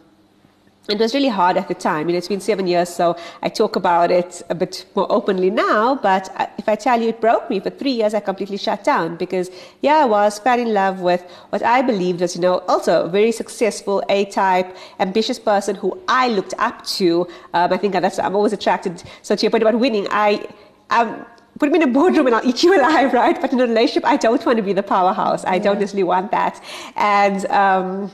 it 0.90 1.00
was 1.00 1.13
really 1.13 1.30
hard 1.30 1.56
at 1.56 1.70
the 1.70 1.74
time. 1.74 2.08
You 2.08 2.13
know, 2.13 2.18
it's 2.18 2.28
been 2.28 2.42
seven 2.42 2.68
years, 2.68 2.90
so 2.90 3.16
I 3.42 3.48
talk 3.48 3.78
about 3.78 4.12
it 4.12 4.42
a 4.50 4.56
bit 4.56 4.86
more 4.96 5.10
openly 5.10 5.50
now. 5.50 5.96
But 5.96 6.30
if 6.58 6.68
I 6.68 6.75
tell 6.75 7.02
you 7.02 7.10
it 7.10 7.22
broke 7.22 7.50
me, 7.50 7.62
for 7.62 7.70
three 7.70 7.92
years 7.92 8.13
I 8.13 8.20
completely 8.20 8.58
shut 8.58 8.84
down 8.84 9.16
because, 9.16 9.50
yeah, 9.82 10.00
I 10.00 10.06
was 10.06 10.40
fell 10.40 10.60
in 10.60 10.74
love 10.74 11.00
with 11.00 11.22
what 11.52 11.63
I 11.63 11.82
believed 11.82 12.20
was, 12.20 12.36
you 12.36 12.42
know, 12.42 12.60
also 12.68 13.06
a 13.06 13.08
very 13.08 13.32
successful, 13.32 14.04
A-type, 14.10 14.75
ambitious 15.00 15.40
person 15.40 15.75
who 15.75 15.98
I 16.10 16.28
looked 16.28 16.54
up 16.58 16.86
to. 16.98 17.28
Um, 17.54 17.72
I 17.72 17.78
think 17.78 17.94
that's 17.94 18.20
I'm 18.20 18.36
always 18.36 18.52
attracted. 18.52 19.04
So 19.22 19.38
to 19.38 19.41
your 19.41 19.52
point 19.52 19.63
about 19.63 19.80
winning, 19.80 20.08
I, 20.12 20.46
um, 20.89 21.26
put 21.60 21.72
me 21.72 21.78
in 21.78 21.84
a 21.84 21.88
boardroom 21.88 22.28
and 22.28 22.36
I'll 22.36 22.46
eat 22.46 22.62
you 22.62 22.76
alive, 22.80 23.13
right? 23.13 23.39
But 23.39 23.54
in 23.54 23.62
a 23.62 23.67
relationship, 23.67 24.06
I 24.06 24.17
don't 24.17 24.46
want 24.46 24.58
to 24.58 24.63
be 24.63 24.74
the 24.74 24.84
powerhouse. 24.84 25.46
I 25.46 25.60
don't 25.60 25.80
necessarily 25.80 26.04
want 26.04 26.32
that. 26.32 26.62
And 26.98 27.46
um, 27.46 28.12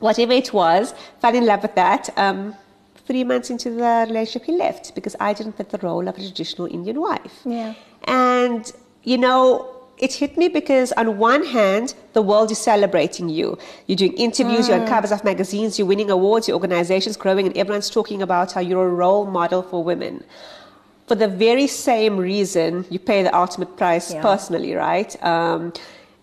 whatever 0.00 0.32
it 0.32 0.52
was, 0.52 0.94
fell 1.20 1.34
in 1.34 1.46
love 1.46 1.62
with 1.62 1.74
that. 1.76 2.10
Um, 2.16 2.54
three 3.06 3.24
months 3.24 3.50
into 3.50 3.70
the 3.70 4.06
relationship, 4.08 4.44
he 4.44 4.52
left 4.52 4.94
because 4.94 5.16
I 5.20 5.32
didn't 5.32 5.56
fit 5.56 5.70
the 5.70 5.78
role 5.78 6.06
of 6.08 6.16
a 6.16 6.20
traditional 6.20 6.66
Indian 6.66 7.00
wife. 7.00 7.40
Yeah. 7.44 7.74
And, 8.04 8.70
you 9.04 9.18
know, 9.18 9.74
it 9.98 10.12
hit 10.14 10.36
me 10.38 10.48
because 10.48 10.92
on 10.92 11.18
one 11.18 11.44
hand, 11.44 11.94
the 12.14 12.22
world 12.22 12.50
is 12.50 12.58
celebrating 12.58 13.28
you. 13.28 13.58
You're 13.86 13.96
doing 13.96 14.14
interviews, 14.14 14.68
you're 14.68 14.80
on 14.80 14.86
covers 14.86 15.12
of 15.12 15.22
magazines, 15.24 15.78
you're 15.78 15.88
winning 15.88 16.10
awards, 16.10 16.48
your 16.48 16.54
organization's 16.54 17.16
growing, 17.16 17.46
and 17.46 17.56
everyone's 17.56 17.90
talking 17.90 18.22
about 18.22 18.52
how 18.52 18.60
you're 18.60 18.86
a 18.86 18.94
role 19.04 19.26
model 19.26 19.62
for 19.62 19.84
women. 19.84 20.24
For 21.06 21.16
the 21.16 21.28
very 21.28 21.66
same 21.66 22.16
reason, 22.16 22.86
you 22.88 22.98
pay 22.98 23.22
the 23.22 23.36
ultimate 23.36 23.76
price 23.76 24.14
Yeah. 24.14 24.22
personally, 24.22 24.74
right? 24.74 25.22
Um, 25.22 25.72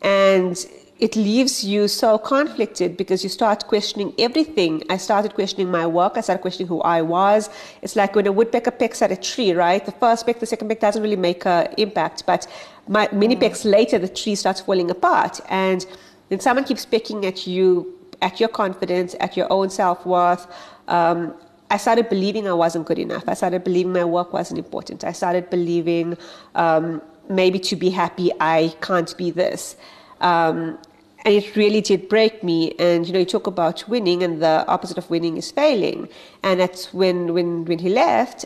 and 0.01 0.65
it 0.99 1.15
leaves 1.15 1.63
you 1.63 1.87
so 1.87 2.17
conflicted 2.17 2.97
because 2.97 3.23
you 3.23 3.29
start 3.29 3.67
questioning 3.67 4.13
everything. 4.17 4.83
I 4.89 4.97
started 4.97 5.35
questioning 5.35 5.69
my 5.69 5.85
work. 5.85 6.13
I 6.15 6.21
started 6.21 6.41
questioning 6.41 6.67
who 6.67 6.81
I 6.81 7.01
was. 7.01 7.49
It's 7.81 7.95
like 7.95 8.15
when 8.15 8.25
a 8.25 8.31
woodpecker 8.31 8.71
pecks 8.71 9.01
at 9.01 9.11
a 9.11 9.15
tree, 9.15 9.51
right? 9.53 9.85
The 9.85 9.91
first 9.91 10.25
peck, 10.25 10.39
the 10.39 10.45
second 10.45 10.69
peck 10.69 10.79
doesn't 10.79 11.01
really 11.03 11.15
make 11.15 11.45
an 11.45 11.73
impact, 11.77 12.23
but 12.25 12.47
my, 12.87 13.07
many 13.11 13.35
pecks 13.35 13.63
later, 13.63 13.99
the 13.99 14.07
tree 14.07 14.35
starts 14.35 14.61
falling 14.61 14.89
apart. 14.89 15.39
And 15.49 15.85
then 16.29 16.39
someone 16.39 16.65
keeps 16.65 16.85
pecking 16.85 17.25
at 17.25 17.45
you, 17.45 17.93
at 18.21 18.39
your 18.39 18.49
confidence, 18.49 19.15
at 19.19 19.37
your 19.37 19.51
own 19.51 19.69
self 19.69 20.05
worth. 20.05 20.47
Um, 20.87 21.35
I 21.69 21.77
started 21.77 22.09
believing 22.09 22.47
I 22.47 22.53
wasn't 22.53 22.87
good 22.87 22.97
enough. 22.97 23.25
I 23.27 23.33
started 23.33 23.63
believing 23.63 23.93
my 23.93 24.05
work 24.05 24.33
wasn't 24.33 24.57
important. 24.57 25.03
I 25.03 25.11
started 25.11 25.49
believing 25.49 26.17
um, 26.55 27.01
maybe 27.29 27.59
to 27.59 27.75
be 27.75 27.89
happy, 27.89 28.31
I 28.39 28.73
can't 28.81 29.15
be 29.17 29.31
this. 29.31 29.75
Um, 30.21 30.77
and 31.25 31.33
it 31.35 31.55
really 31.55 31.81
did 31.81 32.07
break 32.09 32.43
me. 32.43 32.73
And 32.79 33.05
you 33.05 33.13
know, 33.13 33.19
you 33.19 33.25
talk 33.25 33.47
about 33.47 33.87
winning, 33.87 34.23
and 34.23 34.41
the 34.41 34.65
opposite 34.67 34.97
of 34.97 35.09
winning 35.09 35.37
is 35.37 35.51
failing. 35.51 36.07
And 36.43 36.59
that's 36.59 36.93
when, 36.93 37.33
when, 37.33 37.65
when 37.65 37.79
he 37.79 37.89
left, 37.89 38.45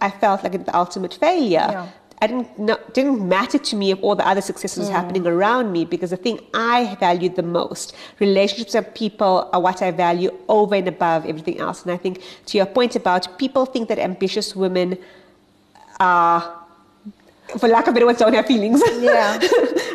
I 0.00 0.10
felt 0.10 0.42
like 0.42 0.64
the 0.64 0.76
ultimate 0.76 1.14
failure. 1.14 1.68
Yeah. 1.70 1.88
I 2.22 2.26
didn't 2.28 2.58
know, 2.58 2.78
didn't 2.94 3.28
matter 3.28 3.58
to 3.58 3.76
me 3.76 3.90
if 3.90 4.02
all 4.02 4.16
the 4.16 4.26
other 4.26 4.40
successes 4.40 4.78
was 4.78 4.88
happening 4.88 5.26
around 5.26 5.70
me 5.70 5.84
because 5.84 6.10
the 6.10 6.16
thing 6.16 6.40
I 6.54 6.96
valued 6.98 7.36
the 7.36 7.42
most, 7.42 7.94
relationships 8.20 8.74
and 8.74 8.94
people 8.94 9.50
are 9.52 9.60
what 9.60 9.82
I 9.82 9.90
value 9.90 10.30
over 10.48 10.74
and 10.74 10.88
above 10.88 11.26
everything 11.26 11.60
else. 11.60 11.82
And 11.82 11.92
I 11.92 11.98
think 11.98 12.22
to 12.46 12.56
your 12.56 12.66
point 12.66 12.96
about 12.96 13.38
people 13.38 13.66
think 13.66 13.88
that 13.90 13.98
ambitious 13.98 14.56
women 14.56 14.96
are, 16.00 16.65
for 17.58 17.68
lack 17.68 17.86
of 17.86 17.94
better 17.94 18.06
words, 18.06 18.18
don't 18.18 18.34
have 18.34 18.46
feelings. 18.46 18.82
Yeah. 19.00 19.38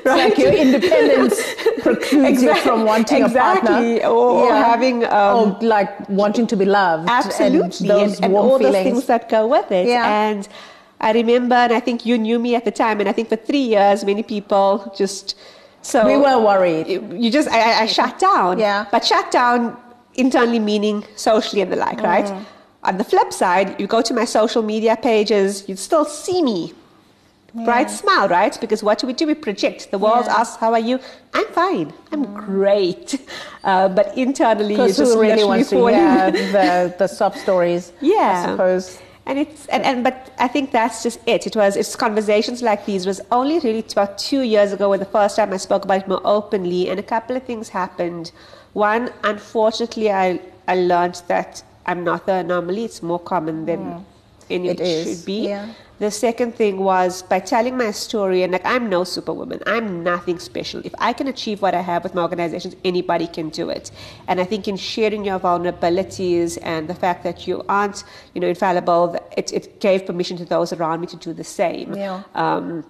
Right. 0.03 0.29
like 0.29 0.37
your 0.39 0.51
independence 0.51 1.35
precludes 1.83 2.41
you 2.41 2.55
from 2.61 2.85
wanting 2.85 3.21
a 3.21 3.29
partner. 3.29 3.77
exactly, 3.77 4.03
or 4.03 4.51
having, 4.51 5.05
um, 5.05 5.51
or 5.51 5.59
like 5.61 6.09
wanting 6.09 6.47
to 6.47 6.55
be 6.57 6.65
loved. 6.65 7.07
Absolutely, 7.07 7.87
And 7.91 7.99
and, 8.13 8.23
and 8.25 8.35
all 8.35 8.57
feelings. 8.57 8.73
those 8.75 8.83
things 8.83 9.05
that 9.05 9.29
go 9.29 9.45
with 9.45 9.71
it. 9.71 9.85
Yeah. 9.87 10.07
And 10.29 10.47
I 11.01 11.11
remember, 11.11 11.53
and 11.53 11.71
I 11.71 11.79
think 11.79 12.03
you 12.03 12.17
knew 12.17 12.39
me 12.39 12.55
at 12.55 12.65
the 12.65 12.71
time, 12.71 12.99
and 12.99 13.07
I 13.07 13.11
think 13.11 13.29
for 13.29 13.35
three 13.35 13.59
years, 13.75 14.03
many 14.03 14.23
people 14.23 14.91
just 14.97 15.35
so 15.83 16.03
we 16.07 16.17
were 16.17 16.39
worried. 16.39 16.87
you 16.87 17.29
just 17.29 17.47
I, 17.49 17.83
I- 17.83 17.85
shut 17.85 18.17
down. 18.17 18.57
Yeah. 18.57 18.87
But 18.91 19.05
shut 19.05 19.29
down 19.29 19.77
internally 20.15 20.57
meaning 20.59 21.05
socially 21.15 21.61
and 21.61 21.71
the 21.71 21.75
like, 21.75 22.01
right? 22.01 22.25
Mm. 22.25 22.43
On 22.85 22.97
the 22.97 23.03
flip 23.03 23.31
side, 23.31 23.79
you 23.79 23.85
go 23.85 24.01
to 24.01 24.13
my 24.15 24.25
social 24.25 24.63
media 24.63 24.97
pages, 24.99 25.69
you'd 25.69 25.77
still 25.79 26.05
see 26.05 26.41
me. 26.41 26.73
Bright 27.53 27.89
smile, 27.89 28.27
right? 28.29 28.57
Because 28.61 28.81
what 28.81 28.97
do 28.99 29.07
we 29.07 29.13
do? 29.13 29.27
We 29.27 29.33
project. 29.35 29.91
The 29.91 29.97
world 29.97 30.25
Yeah. 30.25 30.33
Mm. 30.35 30.39
asks, 30.39 30.55
"How 30.57 30.71
are 30.71 30.79
you?" 30.89 30.99
I'm 31.33 31.47
fine. 31.47 31.93
I'm 32.11 32.25
great. 32.33 33.19
Uh, 33.63 33.87
but 33.87 34.17
internally, 34.17 34.73
you 34.73 34.87
just 34.91 35.15
really 35.19 35.43
wants 35.43 35.69
to 35.69 35.85
hear 35.85 36.31
the, 36.55 36.95
the 36.97 37.07
sob 37.07 37.35
stories? 37.35 37.93
Yeah. 38.01 38.43
I 38.47 38.51
suppose. 38.51 38.97
And 39.27 39.37
it's 39.37 39.67
and, 39.67 39.83
and 39.83 40.03
but 40.03 40.31
I 40.39 40.47
think 40.47 40.71
that's 40.71 41.03
just 41.03 41.19
it. 41.27 41.45
It 41.45 41.55
was 41.55 41.75
it's 41.77 41.95
conversations 41.95 42.63
like 42.63 42.87
these 42.87 43.05
was 43.05 43.21
only 43.31 43.59
really 43.59 43.85
about 43.91 44.17
two 44.17 44.41
years 44.41 44.73
ago 44.73 44.89
when 44.89 44.99
the 44.99 45.05
first 45.19 45.35
time 45.35 45.53
I 45.53 45.57
spoke 45.57 45.83
about 45.85 45.99
it 46.01 46.07
more 46.07 46.21
openly 46.25 46.89
and 46.89 46.99
a 46.99 47.03
couple 47.03 47.35
of 47.35 47.43
things 47.43 47.69
happened. 47.69 48.31
One, 48.73 49.11
unfortunately 49.23 50.09
I 50.11 50.39
I 50.67 50.75
learned 50.75 51.21
that 51.27 51.61
I'm 51.85 52.03
not 52.03 52.25
the 52.25 52.33
anomaly, 52.45 52.85
it's 52.85 53.03
more 53.03 53.19
common 53.19 53.65
than 53.67 54.03
any 54.49 54.69
It 54.69 54.79
is, 54.79 55.17
should 55.17 55.25
be. 55.27 55.39
yeah. 55.49 55.67
The 56.01 56.09
second 56.09 56.55
thing 56.55 56.79
was 56.79 57.21
by 57.21 57.39
telling 57.39 57.77
my 57.77 57.91
story, 57.91 58.41
and 58.41 58.51
like 58.51 58.65
I'm 58.65 58.89
no 58.89 59.03
superwoman, 59.03 59.61
I'm 59.67 60.01
nothing 60.01 60.39
special. 60.39 60.81
If 60.83 60.95
I 60.97 61.13
can 61.13 61.27
achieve 61.27 61.61
what 61.61 61.75
I 61.75 61.81
have 61.81 62.01
with 62.01 62.15
my 62.15 62.23
organizations, 62.23 62.75
anybody 62.83 63.27
can 63.27 63.49
do 63.49 63.69
it. 63.69 63.91
And 64.27 64.41
I 64.41 64.45
think 64.45 64.67
in 64.67 64.77
sharing 64.77 65.23
your 65.23 65.37
vulnerabilities 65.39 66.57
and 66.63 66.87
the 66.87 66.95
fact 66.95 67.23
that 67.23 67.45
you 67.45 67.63
aren't, 67.69 68.03
you 68.33 68.41
know, 68.41 68.47
infallible, 68.47 69.15
it, 69.37 69.53
it 69.53 69.79
gave 69.79 70.07
permission 70.07 70.37
to 70.37 70.45
those 70.45 70.73
around 70.73 71.01
me 71.01 71.05
to 71.05 71.17
do 71.17 71.33
the 71.33 71.43
same. 71.43 71.93
Yeah. 71.93 72.23
Um, 72.33 72.83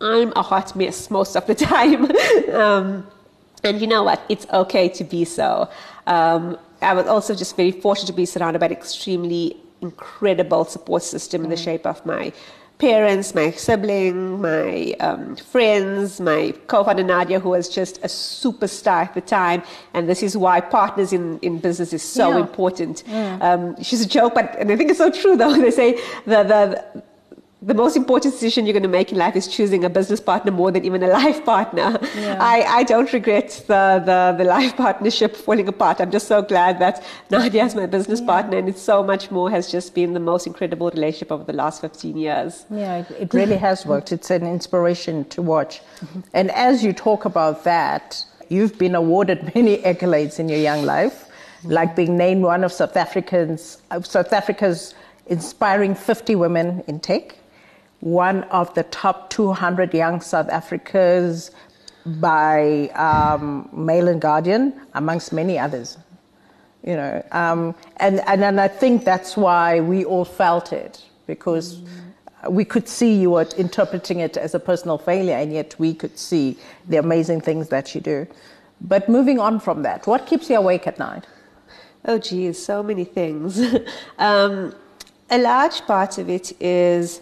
I'm 0.00 0.32
a 0.36 0.42
hot 0.42 0.76
mess 0.76 1.10
most 1.10 1.34
of 1.34 1.44
the 1.48 1.54
time. 1.72 2.08
um, 2.52 3.04
and 3.64 3.80
you 3.80 3.88
know 3.88 4.04
what? 4.04 4.22
It's 4.28 4.46
okay 4.52 4.88
to 4.90 5.02
be 5.02 5.24
so. 5.24 5.68
Um, 6.06 6.56
I 6.82 6.94
was 6.94 7.08
also 7.08 7.34
just 7.34 7.56
very 7.56 7.72
fortunate 7.72 8.06
to 8.06 8.12
be 8.12 8.26
surrounded 8.26 8.60
by 8.60 8.68
extremely 8.68 9.56
incredible 9.80 10.64
support 10.64 11.02
system 11.02 11.44
in 11.44 11.50
the 11.50 11.56
shape 11.56 11.86
of 11.86 12.04
my 12.06 12.32
parents, 12.78 13.34
my 13.34 13.50
sibling, 13.50 14.40
my 14.40 14.92
um, 15.00 15.34
friends, 15.34 16.20
my 16.20 16.54
co-founder 16.68 17.02
Nadia, 17.02 17.40
who 17.40 17.48
was 17.48 17.68
just 17.68 17.98
a 17.98 18.06
superstar 18.06 19.02
at 19.06 19.14
the 19.14 19.20
time. 19.20 19.64
And 19.94 20.08
this 20.08 20.22
is 20.22 20.36
why 20.36 20.60
partners 20.60 21.12
in, 21.12 21.40
in 21.40 21.58
business 21.58 21.92
is 21.92 22.04
so 22.04 22.30
Yeah. 22.30 22.38
important. 22.38 23.02
Um, 23.40 23.82
she's 23.82 24.00
a 24.04 24.08
joke, 24.08 24.34
but 24.34 24.54
and 24.60 24.70
I 24.70 24.76
think 24.76 24.90
it's 24.90 24.98
so 24.98 25.10
true 25.10 25.36
though. 25.36 25.54
They 25.60 25.72
say 25.72 25.94
the, 26.24 26.44
the, 26.44 27.02
the 27.60 27.74
most 27.74 27.96
important 27.96 28.32
decision 28.32 28.66
you're 28.66 28.72
going 28.72 28.84
to 28.84 28.88
make 28.88 29.10
in 29.10 29.18
life 29.18 29.34
is 29.34 29.48
choosing 29.48 29.84
a 29.84 29.90
business 29.90 30.20
partner 30.20 30.52
more 30.52 30.70
than 30.70 30.84
even 30.84 31.02
a 31.02 31.08
life 31.08 31.44
partner. 31.44 31.98
Yeah. 32.16 32.38
I, 32.40 32.62
I 32.62 32.82
don't 32.84 33.12
regret 33.12 33.64
the, 33.66 34.00
the, 34.04 34.36
the 34.38 34.44
life 34.44 34.76
partnership 34.76 35.34
falling 35.34 35.66
apart. 35.66 36.00
I'm 36.00 36.12
just 36.12 36.28
so 36.28 36.40
glad 36.40 36.78
that 36.78 37.02
Nadia 37.30 37.64
is 37.64 37.74
my 37.74 37.86
business 37.86 38.20
partner, 38.20 38.58
and 38.58 38.68
it's 38.68 38.80
so 38.80 39.02
much 39.02 39.32
more 39.32 39.50
has 39.50 39.70
just 39.70 39.92
been 39.92 40.14
the 40.14 40.20
most 40.20 40.46
incredible 40.46 40.88
relationship 40.90 41.32
over 41.32 41.42
the 41.42 41.52
last 41.52 41.80
15 41.80 42.16
years. 42.16 42.64
Yeah, 42.70 42.98
it, 42.98 43.10
it 43.10 43.34
really 43.34 43.56
has 43.68 43.84
worked. 43.84 44.12
It's 44.12 44.30
an 44.30 44.46
inspiration 44.46 45.24
to 45.30 45.42
watch. 45.42 45.80
And 46.34 46.52
as 46.52 46.84
you 46.84 46.92
talk 46.92 47.24
about 47.24 47.64
that, 47.64 48.24
you've 48.48 48.78
been 48.78 48.94
awarded 48.94 49.52
many 49.56 49.78
accolades 49.78 50.38
in 50.38 50.48
your 50.48 50.60
young 50.60 50.84
life, 50.84 51.26
like 51.64 51.96
being 51.96 52.16
named 52.16 52.44
one 52.44 52.62
of 52.62 52.72
South 52.72 52.96
Africans 52.96 53.82
of 53.90 54.06
South 54.06 54.32
Africa's 54.32 54.94
inspiring 55.26 55.94
50 55.94 56.36
women 56.36 56.82
in 56.86 57.00
tech, 57.00 57.36
one 58.00 58.44
of 58.44 58.72
the 58.74 58.84
top 58.84 59.30
200 59.30 59.92
young 59.92 60.20
South 60.20 60.48
Africans 60.48 61.50
by 62.06 62.88
um, 62.94 63.68
Mail 63.72 64.08
and 64.08 64.20
Guardian, 64.20 64.80
amongst 64.94 65.32
many 65.32 65.58
others 65.58 65.98
you 66.84 66.94
know 66.94 67.26
um, 67.32 67.74
and, 67.96 68.20
and 68.28 68.44
and 68.44 68.60
i 68.60 68.68
think 68.68 69.04
that's 69.04 69.36
why 69.36 69.80
we 69.80 70.04
all 70.04 70.24
felt 70.24 70.72
it 70.72 71.04
because 71.26 71.82
we 72.48 72.64
could 72.64 72.88
see 72.88 73.16
you 73.16 73.30
were 73.30 73.48
interpreting 73.56 74.20
it 74.20 74.36
as 74.36 74.54
a 74.54 74.60
personal 74.60 74.96
failure 74.96 75.34
and 75.34 75.52
yet 75.52 75.74
we 75.80 75.92
could 75.92 76.16
see 76.16 76.56
the 76.88 76.96
amazing 76.96 77.40
things 77.40 77.68
that 77.68 77.96
you 77.96 78.00
do 78.00 78.24
but 78.80 79.08
moving 79.08 79.40
on 79.40 79.58
from 79.58 79.82
that 79.82 80.06
what 80.06 80.24
keeps 80.24 80.48
you 80.48 80.56
awake 80.56 80.86
at 80.86 81.00
night 81.00 81.26
Oh, 82.04 82.18
geez, 82.18 82.62
so 82.64 82.82
many 82.82 83.04
things. 83.04 83.60
um, 84.18 84.74
a 85.30 85.38
large 85.38 85.82
part 85.82 86.18
of 86.18 86.30
it 86.30 86.52
is 86.60 87.20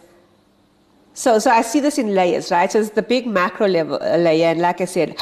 so. 1.17 1.39
So 1.39 1.51
I 1.51 1.63
see 1.63 1.81
this 1.81 1.97
in 1.99 2.15
layers, 2.15 2.51
right? 2.51 2.71
So 2.71 2.79
it's 2.81 2.91
the 2.91 3.09
big 3.15 3.27
macro 3.27 3.67
level 3.67 3.99
uh, 4.01 4.17
layer, 4.27 4.49
and 4.53 4.61
like 4.61 4.81
I 4.81 4.89
said, 4.97 5.17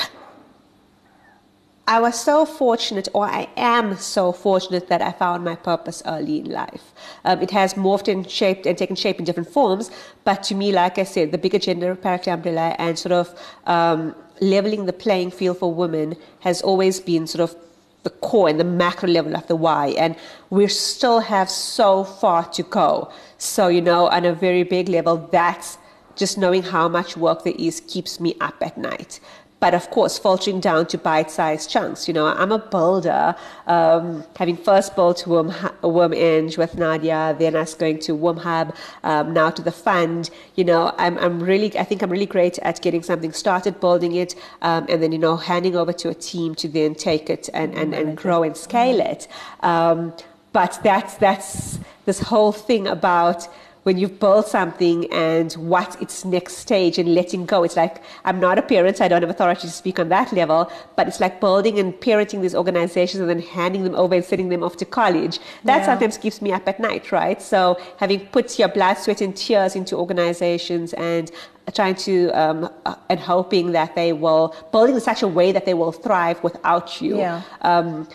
I 1.87 2.00
was 2.00 2.18
so 2.18 2.46
fortunate, 2.46 3.09
or 3.12 3.26
I 3.26 3.46
am 3.57 3.96
so 3.98 4.33
fortunate, 4.33 4.88
that 4.88 5.02
I 5.02 5.12
found 5.12 5.44
my 5.44 5.54
purpose 5.54 6.02
early 6.07 6.38
in 6.38 6.50
life. 6.50 6.94
Um, 7.26 7.42
it 7.42 7.50
has 7.50 7.74
morphed 7.74 8.09
and 8.11 8.28
shaped 8.28 8.64
and 8.64 8.76
taken 8.78 8.96
shape 8.96 9.18
in 9.18 9.24
different 9.24 9.50
forms, 9.50 9.90
but 10.24 10.42
to 10.44 10.54
me, 10.54 10.72
like 10.72 10.96
I 10.98 11.04
said, 11.04 11.30
the 11.30 11.38
bigger 11.38 11.59
gender 11.59 11.94
parity 11.94 12.30
umbrella 12.30 12.74
and 12.78 12.98
sort 12.98 13.12
of 13.12 13.38
um, 13.66 14.14
leveling 14.40 14.87
the 14.87 14.94
playing 14.94 15.30
field 15.30 15.59
for 15.59 15.72
women 15.72 16.16
has 16.40 16.62
always 16.62 17.00
been 17.00 17.26
sort 17.26 17.50
of 17.50 17.54
the 18.02 18.11
core 18.11 18.48
and 18.48 18.59
the 18.59 18.64
macro 18.64 19.09
level 19.09 19.37
of 19.37 19.46
the 19.46 19.57
why. 19.57 19.88
And 19.98 20.16
we 20.50 20.66
still 20.68 21.20
have 21.20 21.50
so 21.50 22.04
far 22.04 22.44
to 22.50 22.62
go. 22.62 23.11
So, 23.38 23.68
you 23.68 23.83
know, 23.83 24.09
on 24.09 24.24
a 24.24 24.35
very 24.35 24.62
big 24.62 24.88
level, 24.88 25.28
that's 25.33 25.76
just 26.16 26.38
knowing 26.38 26.62
how 26.62 26.88
much 26.88 27.16
work 27.16 27.44
there 27.44 27.55
is 27.59 27.81
keeps 27.81 28.20
me 28.20 28.35
up 28.40 28.57
at 28.61 28.77
night. 28.77 29.20
But 29.61 29.72
of 29.72 29.88
course, 29.88 30.18
faltering 30.18 30.61
down 30.61 30.87
to 30.88 30.98
bite-sized 30.98 31.70
chunks. 31.70 32.07
You 32.07 32.12
know, 32.12 32.27
I'm 32.27 32.53
a 32.53 32.59
builder. 32.59 33.35
Um, 33.66 34.22
having 34.37 34.59
first 34.59 34.94
built 34.94 35.27
Worm, 35.27 35.53
WomEng 35.83 36.59
with 36.59 36.77
Nadia, 36.77 37.35
then 37.38 37.57
us 37.57 37.72
going 37.74 37.98
to 38.00 38.12
WomHub, 38.12 38.77
um, 39.05 39.33
now 39.33 39.48
to 39.48 39.62
the 39.62 39.72
fund. 39.72 40.29
You 40.57 40.64
know, 40.64 40.94
I'm, 40.98 41.16
I'm 41.16 41.42
really, 41.42 41.79
I 41.79 41.85
think 41.85 42.03
I'm 42.03 42.11
really 42.11 42.27
great 42.27 42.59
at 42.59 42.83
getting 42.83 43.03
something 43.03 43.33
started, 43.33 43.81
building 43.81 44.16
it, 44.16 44.35
um, 44.61 44.85
and 44.90 45.03
then 45.03 45.12
you 45.12 45.18
know, 45.18 45.37
handing 45.37 45.77
over 45.77 45.94
to 45.94 46.11
a 46.11 46.14
team 46.14 46.55
to 46.57 46.68
then 46.68 46.94
take 46.94 47.31
it 47.31 47.48
and, 47.55 47.74
and, 47.74 47.94
and 47.94 48.18
grow 48.18 48.42
and 48.42 48.55
scale 48.59 49.00
it. 49.00 49.29
Um, 49.61 50.12
but 50.53 50.79
that's 50.83 51.14
that's 51.14 51.79
this 52.05 52.20
whole 52.20 52.53
thing 52.53 52.87
about 52.87 53.48
when 53.84 53.96
you've 53.98 54.18
built 54.18 54.48
something 54.48 55.10
and 55.12 55.52
what 55.54 56.00
its 56.02 56.24
next 56.24 56.54
stage 56.56 56.98
and 56.98 57.14
letting 57.14 57.46
go. 57.46 57.62
It's 57.62 57.76
like 57.76 58.02
I'm 58.24 58.40
not 58.40 58.58
a 58.58 58.62
parent, 58.62 59.00
I 59.00 59.08
don't 59.08 59.22
have 59.22 59.30
authority 59.30 59.62
to 59.62 59.70
speak 59.72 59.98
on 59.98 60.08
that 60.08 60.32
level, 60.32 60.70
but 60.96 61.06
it's 61.08 61.20
like 61.20 61.40
building 61.40 61.78
and 61.78 61.92
parenting 61.94 62.40
these 62.40 62.54
organizations 62.54 63.20
and 63.20 63.30
then 63.30 63.40
handing 63.40 63.84
them 63.84 63.94
over 63.94 64.14
and 64.14 64.24
sending 64.24 64.48
them 64.48 64.62
off 64.62 64.76
to 64.78 64.84
college. 64.84 65.38
That 65.64 65.78
Yeah. 65.78 65.86
sometimes 65.86 66.18
keeps 66.18 66.42
me 66.42 66.50
up 66.52 66.66
at 66.66 66.80
night, 66.80 67.12
right? 67.12 67.40
So 67.40 67.78
having 67.98 68.20
put 68.36 68.58
your 68.58 68.68
blood, 68.68 68.96
sweat, 68.98 69.20
and 69.20 69.36
tears 69.36 69.76
into 69.76 69.96
organizations 69.96 70.94
and 70.94 71.30
trying 71.72 71.94
to 71.94 72.28
um, 72.30 72.68
uh, 72.84 72.94
and 73.08 73.18
hoping 73.20 73.72
that 73.72 73.94
they 73.94 74.12
will 74.12 74.54
building 74.72 74.94
in 74.94 75.00
such 75.00 75.22
a 75.22 75.28
way 75.28 75.52
that 75.52 75.64
they 75.64 75.74
will 75.74 75.92
thrive 75.92 76.42
without 76.42 77.00
you. 77.00 77.16
Yeah. 77.18 77.40
Um, 77.62 78.08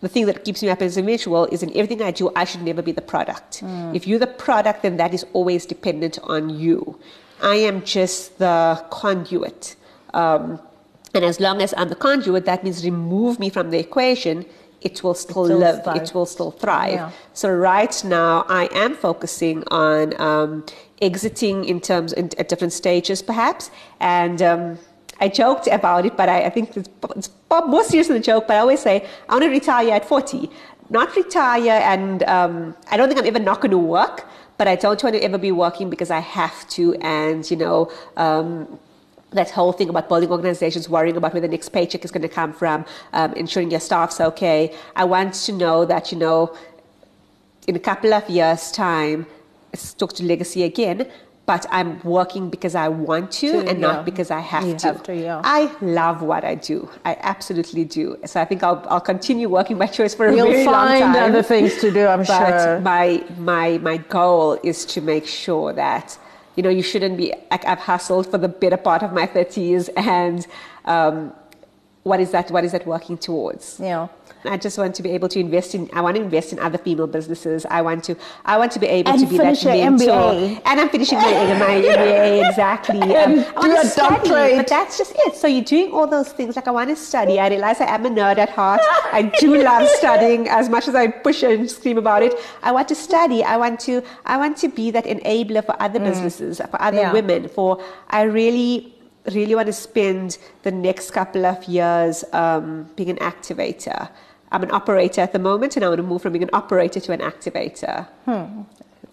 the 0.00 0.08
thing 0.08 0.26
that 0.26 0.44
keeps 0.44 0.62
me 0.62 0.68
up 0.68 0.82
as 0.82 0.96
a 0.96 1.00
individual 1.00 1.46
is 1.46 1.62
in 1.62 1.70
everything 1.70 2.02
I 2.02 2.10
do, 2.10 2.30
I 2.36 2.44
should 2.44 2.62
never 2.62 2.82
be 2.82 2.92
the 2.92 3.02
product. 3.02 3.62
If 3.94 4.06
you're 4.06 4.18
the 4.18 4.26
product, 4.26 4.82
then 4.82 4.96
that 4.98 5.14
is 5.14 5.24
always 5.32 5.64
dependent 5.66 6.18
on 6.22 6.50
you. 6.50 6.98
I 7.42 7.56
am 7.56 7.82
just 7.82 8.38
the 8.38 8.84
conduit. 8.90 9.76
Um, 10.14 10.60
and 11.14 11.24
as 11.24 11.40
long 11.40 11.62
as 11.62 11.72
I'm 11.76 11.88
the 11.88 11.94
conduit, 11.94 12.44
that 12.44 12.62
means 12.64 12.84
remove 12.84 13.38
me 13.38 13.48
from 13.48 13.70
the 13.70 13.78
equation, 13.78 14.44
it 14.82 15.02
will 15.02 15.14
still, 15.14 15.46
still 15.46 15.58
live, 15.58 15.82
thrive. 15.84 16.02
it 16.02 16.14
will 16.14 16.26
still 16.26 16.50
thrive. 16.50 16.92
Yeah. 16.92 17.10
So 17.32 17.50
right 17.50 18.04
now, 18.04 18.44
I 18.48 18.68
am 18.72 18.94
focusing 18.94 19.64
on 19.68 20.18
um, 20.20 20.66
exiting 21.00 21.64
in 21.64 21.80
terms 21.80 22.12
in, 22.12 22.30
at 22.38 22.48
different 22.48 22.72
stages, 22.72 23.22
perhaps, 23.22 23.70
and. 24.00 24.42
Um, 24.42 24.78
I 25.20 25.28
joked 25.28 25.66
about 25.66 26.06
it, 26.06 26.16
but 26.16 26.28
I, 26.28 26.44
I 26.44 26.50
think 26.50 26.76
it's, 26.76 26.88
it's 27.16 27.30
more 27.50 27.84
serious 27.84 28.08
than 28.08 28.16
a 28.16 28.20
joke. 28.20 28.46
But 28.46 28.56
I 28.56 28.58
always 28.60 28.80
say 28.80 29.06
I 29.28 29.32
want 29.32 29.44
to 29.44 29.50
retire 29.50 29.90
at 29.94 30.04
40, 30.04 30.50
not 30.90 31.14
retire, 31.16 31.80
and 31.84 32.22
um, 32.24 32.76
I 32.90 32.96
don't 32.96 33.08
think 33.08 33.20
I'm 33.20 33.26
ever 33.26 33.38
not 33.38 33.60
going 33.60 33.70
to 33.70 33.78
work, 33.78 34.26
but 34.58 34.68
I 34.68 34.76
don't 34.76 35.02
want 35.02 35.16
to 35.16 35.22
ever 35.22 35.38
be 35.38 35.52
working 35.52 35.90
because 35.90 36.10
I 36.10 36.20
have 36.20 36.68
to, 36.70 36.94
and 36.96 37.48
you 37.50 37.56
know. 37.56 37.92
Um, 38.16 38.78
that 39.32 39.50
whole 39.50 39.72
thing 39.72 39.88
about 39.88 40.08
building 40.08 40.30
organizations, 40.30 40.88
worrying 40.88 41.16
about 41.16 41.32
where 41.34 41.40
the 41.40 41.48
next 41.48 41.70
paycheck 41.70 42.04
is 42.04 42.10
going 42.10 42.22
to 42.22 42.28
come 42.28 42.52
from, 42.52 42.84
um, 43.12 43.32
ensuring 43.34 43.70
your 43.70 43.80
staff's 43.80 44.20
okay. 44.20 44.74
I 44.94 45.04
want 45.04 45.34
to 45.34 45.52
know 45.52 45.84
that, 45.84 46.12
you 46.12 46.16
know, 46.16 46.56
in 47.66 47.76
a 47.76 47.80
couple 47.80 48.14
of 48.14 48.28
years' 48.30 48.70
time, 48.70 49.26
it's 49.72 49.92
talk 49.94 50.12
to 50.14 50.24
legacy 50.24 50.62
again, 50.62 51.10
but 51.46 51.64
I'm 51.70 52.00
working 52.02 52.50
because 52.50 52.74
I 52.74 52.88
want 52.88 53.30
to, 53.40 53.52
To, 53.52 53.58
and 53.60 53.78
yeah. 53.80 53.86
not 53.86 54.04
because 54.04 54.30
I 54.32 54.40
have 54.40 54.66
You 54.66 54.76
to. 54.78 54.86
have 54.88 55.02
to, 55.04 55.14
yeah. 55.14 55.40
I 55.44 55.70
love 55.80 56.20
what 56.22 56.44
I 56.44 56.56
do. 56.56 56.88
I 57.04 57.16
absolutely 57.20 57.84
do. 57.84 58.16
So 58.24 58.40
I 58.40 58.44
think 58.44 58.62
I'll, 58.64 58.84
I'll 58.88 59.00
continue 59.00 59.48
working 59.48 59.78
by 59.78 59.86
choice 59.86 60.12
for 60.14 60.26
a 60.26 60.34
you'll 60.36 60.48
very 60.50 60.64
long 60.64 60.74
find 60.88 61.14
time. 61.14 61.30
other 61.30 61.42
things 61.42 61.80
to 61.80 61.90
do 61.92 62.06
i'm 62.06 62.24
but 62.26 62.60
sure 62.62 62.80
my 62.80 63.24
my 63.38 63.78
my 63.78 63.96
goal 63.96 64.58
is 64.64 64.84
to 64.86 65.00
make 65.00 65.26
sure 65.26 65.72
that 65.72 66.18
you 66.56 66.62
know 66.64 66.70
you 66.78 66.82
shouldn't 66.82 67.16
be 67.16 67.32
like 67.50 67.64
I've 67.64 67.78
hustled 67.78 68.24
for 68.30 68.38
the 68.38 68.48
better 68.48 68.76
part 68.88 69.02
of 69.02 69.12
my 69.12 69.26
30s 69.26 69.88
and 69.96 70.46
um, 70.86 71.32
what 72.02 72.18
is 72.20 72.30
that 72.32 72.50
what 72.50 72.64
is 72.64 72.72
that 72.72 72.86
working 72.86 73.16
towards 73.18 73.78
yeah 73.80 74.08
I 74.48 74.56
just 74.56 74.78
want 74.78 74.94
to 74.96 75.02
be 75.02 75.10
able 75.10 75.28
to 75.28 75.38
invest 75.40 75.74
in. 75.74 75.88
I 75.92 76.00
want 76.00 76.16
to 76.16 76.22
invest 76.22 76.52
in 76.52 76.58
other 76.58 76.78
female 76.78 77.06
businesses. 77.06 77.66
I 77.70 77.82
want 77.82 78.04
to. 78.04 78.16
I 78.44 78.56
want 78.58 78.72
to 78.72 78.78
be 78.78 78.86
able 78.86 79.10
And 79.12 79.20
to 79.20 79.26
be 79.26 79.38
that 79.38 79.64
mentor. 79.64 80.06
MBA. 80.06 80.62
And 80.64 80.80
I'm 80.80 80.88
finishing 80.88 81.18
my, 81.18 81.32
my 81.58 81.74
MBA 81.82 82.48
exactly. 82.50 83.00
Um, 83.00 83.40
I 83.40 83.52
want 83.60 83.72
to 83.74 83.80
a 83.80 83.84
study, 83.86 84.14
doctorate. 84.16 84.56
but 84.56 84.68
that's 84.68 84.98
just 84.98 85.12
it. 85.26 85.34
So 85.36 85.46
you're 85.46 85.64
doing 85.64 85.92
all 85.92 86.06
those 86.06 86.32
things. 86.32 86.56
Like 86.56 86.68
I 86.68 86.70
want 86.70 86.90
to 86.90 86.96
study. 86.96 87.38
I 87.40 87.48
realize 87.48 87.80
I 87.80 87.86
am 87.94 88.06
a 88.06 88.10
nerd 88.10 88.38
at 88.38 88.50
heart. 88.50 88.80
I 89.12 89.22
do 89.40 89.62
love 89.62 89.88
studying 89.88 90.48
as 90.48 90.68
much 90.68 90.88
as 90.88 90.94
I 90.94 91.08
push 91.08 91.42
and 91.42 91.70
scream 91.70 91.98
about 91.98 92.22
it. 92.22 92.34
I 92.62 92.72
want 92.72 92.88
to 92.88 92.94
study. 92.94 93.42
I 93.44 93.56
want 93.56 93.80
to. 93.80 94.02
I 94.24 94.36
want 94.36 94.56
to 94.58 94.68
be 94.68 94.90
that 94.92 95.04
enabler 95.04 95.64
for 95.64 95.80
other 95.80 95.98
businesses, 96.00 96.58
for 96.70 96.80
other 96.82 96.96
Yeah. 96.98 97.12
women. 97.12 97.48
For 97.48 97.82
I 98.10 98.22
really 98.22 98.92
really 99.32 99.56
want 99.56 99.66
to 99.66 99.72
spend 99.72 100.38
the 100.62 100.70
next 100.70 101.10
couple 101.10 101.44
of 101.44 101.64
years 101.64 102.22
um, 102.32 102.88
being 102.94 103.10
an 103.10 103.16
activator. 103.16 104.08
I'm 104.52 104.62
an 104.62 104.70
operator 104.70 105.20
at 105.20 105.32
the 105.32 105.38
moment, 105.38 105.76
and 105.76 105.84
I 105.84 105.88
want 105.88 105.98
to 105.98 106.02
move 106.02 106.22
from 106.22 106.32
being 106.32 106.44
an 106.44 106.50
operator 106.52 107.00
to 107.00 107.12
an 107.12 107.20
activator. 107.20 108.06
Hmm. 108.24 108.62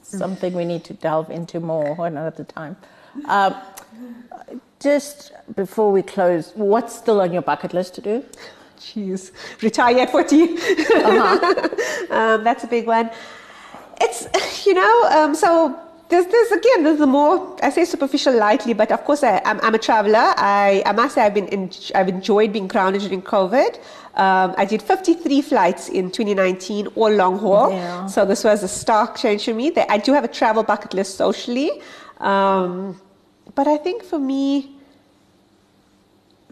something 0.02 0.54
we 0.54 0.66
need 0.66 0.84
to 0.84 0.94
delve 0.94 1.30
into 1.32 1.60
more 1.60 2.06
another 2.06 2.44
time. 2.44 2.76
Um, 3.26 3.56
just 4.80 5.32
before 5.56 5.92
we 5.92 6.02
close, 6.02 6.52
what's 6.56 6.96
still 6.96 7.22
on 7.22 7.32
your 7.32 7.42
bucket 7.42 7.74
list 7.74 7.96
to 7.96 8.02
do? 8.02 8.26
Jeez, 8.80 9.32
retire 9.62 10.00
at 10.00 10.12
40. 10.12 10.44
Uh-huh. 10.44 11.70
um, 12.12 12.44
that's 12.44 12.64
a 12.64 12.68
big 12.68 12.86
one. 12.86 13.10
It's, 14.02 14.66
you 14.66 14.74
know, 14.74 15.04
um, 15.12 15.36
so 15.36 15.80
there's, 16.10 16.26
there's 16.26 16.52
again, 16.52 16.84
there's 16.84 17.00
a 17.00 17.08
more, 17.08 17.58
I 17.64 17.70
say 17.70 17.86
superficial 17.86 18.38
lightly, 18.38 18.74
but 18.74 18.92
of 18.92 19.04
course 19.06 19.24
I, 19.24 19.38
am 19.38 19.42
I'm, 19.46 19.62
I'm 19.62 19.76
a 19.76 19.80
traveler. 19.80 20.34
I, 20.38 20.84
I 20.86 20.92
must 20.92 21.16
say 21.16 21.22
I've, 21.22 21.34
been 21.34 21.48
in, 21.48 21.72
I've 21.96 22.10
enjoyed 22.10 22.52
being 22.52 22.68
grounded 22.68 23.02
during 23.04 23.22
COVID. 23.22 23.80
Um, 24.16 24.54
I 24.58 24.66
did 24.66 24.82
53 24.82 25.42
flights 25.42 25.90
in 25.90 26.12
2019, 26.12 26.88
all 26.96 27.12
long 27.12 27.40
haul. 27.40 27.72
Yeah. 27.72 28.06
So 28.06 28.26
this 28.26 28.44
was 28.44 28.62
a 28.62 28.68
stark 28.68 29.18
change 29.18 29.46
for 29.46 29.54
me. 29.54 29.74
I 29.90 29.98
do 29.98 30.14
have 30.14 30.24
a 30.24 30.28
travel 30.28 30.62
bucket 30.64 30.94
list 30.94 31.18
socially. 31.18 31.72
Um, 32.20 33.00
but 33.56 33.68
I 33.68 33.78
think 33.78 34.04
for 34.04 34.20
me, 34.20 34.76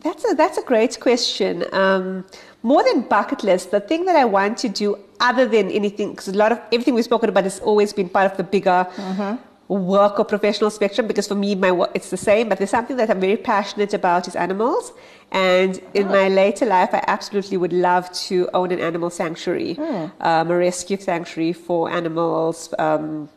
that's 0.01 0.29
a, 0.29 0.33
that's 0.33 0.57
a 0.57 0.63
great 0.63 0.99
question. 0.99 1.63
Um, 1.71 2.25
more 2.63 2.83
than 2.83 3.01
bucket 3.01 3.43
list, 3.43 3.71
the 3.71 3.79
thing 3.79 4.05
that 4.05 4.15
I 4.15 4.25
want 4.25 4.57
to 4.59 4.69
do 4.69 4.97
other 5.19 5.47
than 5.47 5.69
anything, 5.69 6.11
because 6.11 6.27
a 6.27 6.33
lot 6.33 6.51
of 6.51 6.59
everything 6.71 6.95
we've 6.95 7.05
spoken 7.05 7.29
about 7.29 7.43
has 7.43 7.59
always 7.59 7.93
been 7.93 8.09
part 8.09 8.31
of 8.31 8.37
the 8.37 8.43
bigger 8.43 8.87
mm-hmm. 8.95 9.35
Work 9.79 10.19
or 10.19 10.25
professional 10.25 10.69
spectrum. 10.69 11.07
Because 11.07 11.27
for 11.27 11.35
me, 11.35 11.55
my 11.55 11.71
work, 11.71 11.91
it's 11.93 12.09
the 12.09 12.17
same. 12.17 12.49
But 12.49 12.57
there's 12.57 12.69
something 12.69 12.97
that 12.97 13.09
I'm 13.09 13.19
very 13.19 13.37
passionate 13.37 13.93
about 13.93 14.27
is 14.27 14.35
animals. 14.35 14.93
And 15.31 15.81
in 15.93 16.07
my 16.07 16.27
later 16.27 16.65
life, 16.65 16.93
I 16.93 17.03
absolutely 17.07 17.55
would 17.55 17.71
love 17.71 18.11
to 18.27 18.49
own 18.53 18.71
an 18.71 18.79
animal 18.79 19.09
sanctuary, 19.09 19.75
mm. 19.75 20.11
um, 20.19 20.51
a 20.51 20.57
rescue 20.57 20.97
sanctuary 20.97 21.53
for 21.53 21.89
animals. 21.89 22.73
Um, 22.77 23.29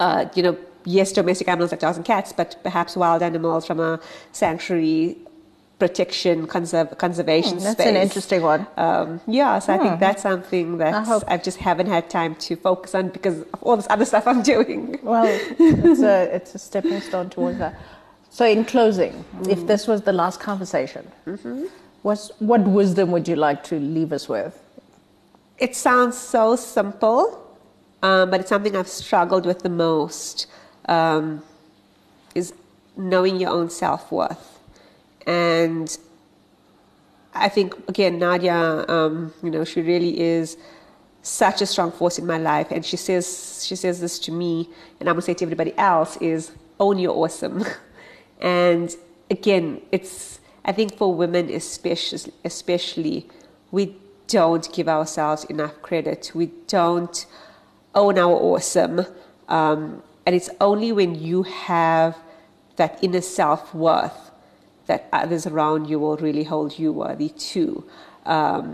uh, 0.00 0.24
you 0.34 0.42
know, 0.42 0.56
yes, 0.84 1.12
domestic 1.12 1.48
animals 1.48 1.70
like 1.70 1.80
dogs 1.80 1.98
and 1.98 2.06
cats, 2.06 2.32
but 2.32 2.56
perhaps 2.62 2.96
wild 2.96 3.22
animals 3.22 3.66
from 3.66 3.78
a 3.78 4.00
sanctuary 4.32 5.18
protection 5.82 6.46
conserv- 6.46 6.96
conservation 6.96 7.56
mm, 7.58 7.62
that's 7.64 7.80
space. 7.80 7.88
an 7.88 7.96
interesting 7.96 8.40
one. 8.40 8.64
Um, 8.76 9.20
yeah, 9.26 9.58
so 9.58 9.74
I 9.74 9.78
think 9.78 9.94
hmm. 9.94 9.98
that's 9.98 10.22
something 10.22 10.78
that 10.78 10.94
I, 10.94 11.34
I, 11.34 11.36
just 11.38 11.58
haven't 11.58 11.88
had 11.88 12.08
time 12.08 12.36
to 12.46 12.54
focus 12.54 12.94
on 12.94 13.08
because 13.08 13.40
of 13.40 13.62
all 13.62 13.76
this 13.76 13.88
other 13.90 14.04
stuff 14.12 14.28
I'm 14.28 14.44
doing. 14.44 15.00
Well, 15.02 15.24
it's 15.26 16.02
a, 16.02 16.34
it's 16.36 16.54
a 16.54 16.60
stepping 16.60 17.00
stone 17.00 17.30
towards 17.30 17.58
that. 17.58 17.74
So, 18.30 18.46
in 18.46 18.64
closing, 18.64 19.24
mm. 19.34 19.48
if 19.48 19.66
this 19.66 19.88
was 19.88 20.02
the 20.02 20.12
last 20.12 20.38
conversation, 20.38 21.10
mm-hmm. 21.26 21.64
what's, 22.02 22.30
what 22.38 22.60
wisdom 22.60 23.10
would 23.10 23.26
you 23.26 23.34
like 23.34 23.64
to 23.64 23.80
leave 23.80 24.12
us 24.12 24.28
with? 24.28 24.56
It 25.58 25.74
sounds 25.74 26.16
so 26.16 26.54
simple, 26.54 27.20
um, 28.02 28.30
but 28.30 28.38
it's 28.38 28.50
something 28.50 28.76
I've 28.76 28.86
struggled 29.02 29.46
with 29.46 29.62
the 29.64 29.74
most. 29.88 30.46
Um, 30.86 31.42
is 32.36 32.54
knowing 32.96 33.40
your 33.40 33.50
own 33.50 33.68
self 33.68 34.12
worth 34.12 34.51
and 35.26 35.96
I 37.34 37.48
think 37.48 37.74
again, 37.88 38.18
Nadia, 38.18 38.84
um, 38.88 39.32
you 39.42 39.50
know, 39.50 39.64
she 39.64 39.80
really 39.80 40.20
is 40.20 40.56
such 41.22 41.62
a 41.62 41.66
strong 41.66 41.92
force 41.92 42.18
in 42.18 42.26
my 42.26 42.38
life, 42.38 42.68
and 42.70 42.84
she 42.84 42.96
says 42.96 43.64
she 43.66 43.76
says 43.76 44.00
this 44.00 44.18
to 44.20 44.32
me, 44.32 44.68
and 45.00 45.08
I'm 45.08 45.14
gonna 45.14 45.22
say 45.22 45.34
to 45.34 45.44
everybody 45.44 45.76
else 45.78 46.16
is 46.18 46.52
own 46.78 46.98
your 46.98 47.16
awesome. 47.16 47.64
and 48.40 48.94
again, 49.30 49.80
it's 49.92 50.40
I 50.64 50.72
think 50.72 50.96
for 50.96 51.14
women 51.14 51.48
especially, 51.50 52.32
especially 52.44 53.28
we 53.70 53.96
don't 54.26 54.70
give 54.72 54.88
ourselves 54.88 55.44
enough 55.44 55.80
credit. 55.82 56.32
We 56.34 56.46
don't 56.66 57.24
own 57.94 58.18
our 58.18 58.34
awesome, 58.34 59.06
um, 59.48 60.02
and 60.26 60.34
it's 60.36 60.50
only 60.60 60.92
when 60.92 61.14
you 61.14 61.44
have 61.44 62.16
that 62.76 62.98
inner 63.02 63.20
self 63.20 63.74
worth 63.74 64.31
that 64.92 65.08
others 65.20 65.44
around 65.52 65.80
you 65.90 65.98
will 66.02 66.18
really 66.28 66.44
hold 66.54 66.70
you 66.78 66.88
worthy 67.04 67.30
too. 67.52 67.70
Um, 68.36 68.64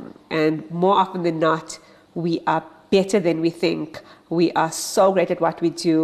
and 0.41 0.69
more 0.85 0.97
often 1.03 1.23
than 1.29 1.39
not, 1.39 1.79
we 2.15 2.33
are 2.53 2.65
better 2.91 3.21
than 3.29 3.37
we 3.47 3.51
think. 3.65 4.01
We 4.41 4.47
are 4.63 4.73
so 4.73 5.05
great 5.13 5.31
at 5.31 5.41
what 5.47 5.57
we 5.65 5.71
do, 5.71 5.99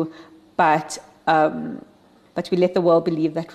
but 0.57 0.91
um, 1.27 1.57
but 2.37 2.45
we 2.51 2.57
let 2.65 2.73
the 2.79 2.85
world 2.89 3.05
believe 3.11 3.35
that, 3.35 3.51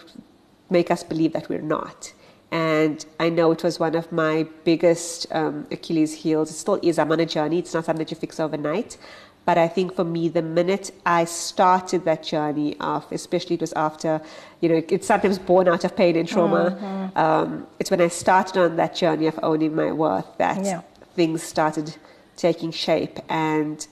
make 0.70 0.90
us 0.96 1.02
believe 1.04 1.32
that 1.34 1.46
we're 1.50 1.70
not. 1.78 2.14
And 2.52 3.06
I 3.20 3.28
know 3.30 3.52
it 3.52 3.64
was 3.64 3.80
one 3.88 3.96
of 3.96 4.12
my 4.12 4.48
biggest 4.64 5.28
um, 5.40 5.68
Achilles' 5.70 6.14
heels. 6.22 6.50
It 6.50 6.58
still 6.64 6.80
is. 6.82 6.98
I'm 6.98 7.12
on 7.12 7.20
a 7.20 7.26
journey. 7.26 7.60
It's 7.60 7.74
not 7.74 7.86
something 7.86 8.04
that 8.04 8.12
you 8.12 8.18
fix 8.18 8.40
overnight. 8.40 8.98
But 9.50 9.58
I 9.58 9.68
think 9.68 9.96
for 9.96 10.04
me, 10.04 10.30
the 10.30 10.44
minute 10.44 10.92
I 11.08 11.26
started 11.26 12.06
that 12.06 12.22
journey 12.22 12.78
of, 12.80 13.12
especially 13.12 13.56
it 13.56 13.62
was 13.62 13.74
after, 13.74 14.22
you 14.62 14.70
know, 14.70 14.84
it's 14.88 15.08
sometimes 15.08 15.40
born 15.40 15.68
out 15.68 15.84
of 15.84 15.96
pain 15.96 16.16
and 16.18 16.30
trauma. 16.30 16.66
Mm-hmm. 16.70 17.18
Um, 17.18 17.66
it's 17.80 17.90
when 17.90 18.00
I 18.00 18.10
started 18.10 18.62
on 18.62 18.76
that 18.76 18.94
journey 18.94 19.26
of 19.26 19.40
owning 19.42 19.74
my 19.76 19.92
worth 19.92 20.28
that 20.38 20.64
yeah. 20.64 20.82
things 21.16 21.42
started 21.42 21.96
taking 22.38 22.70
shape 22.70 23.18
and 23.28 23.88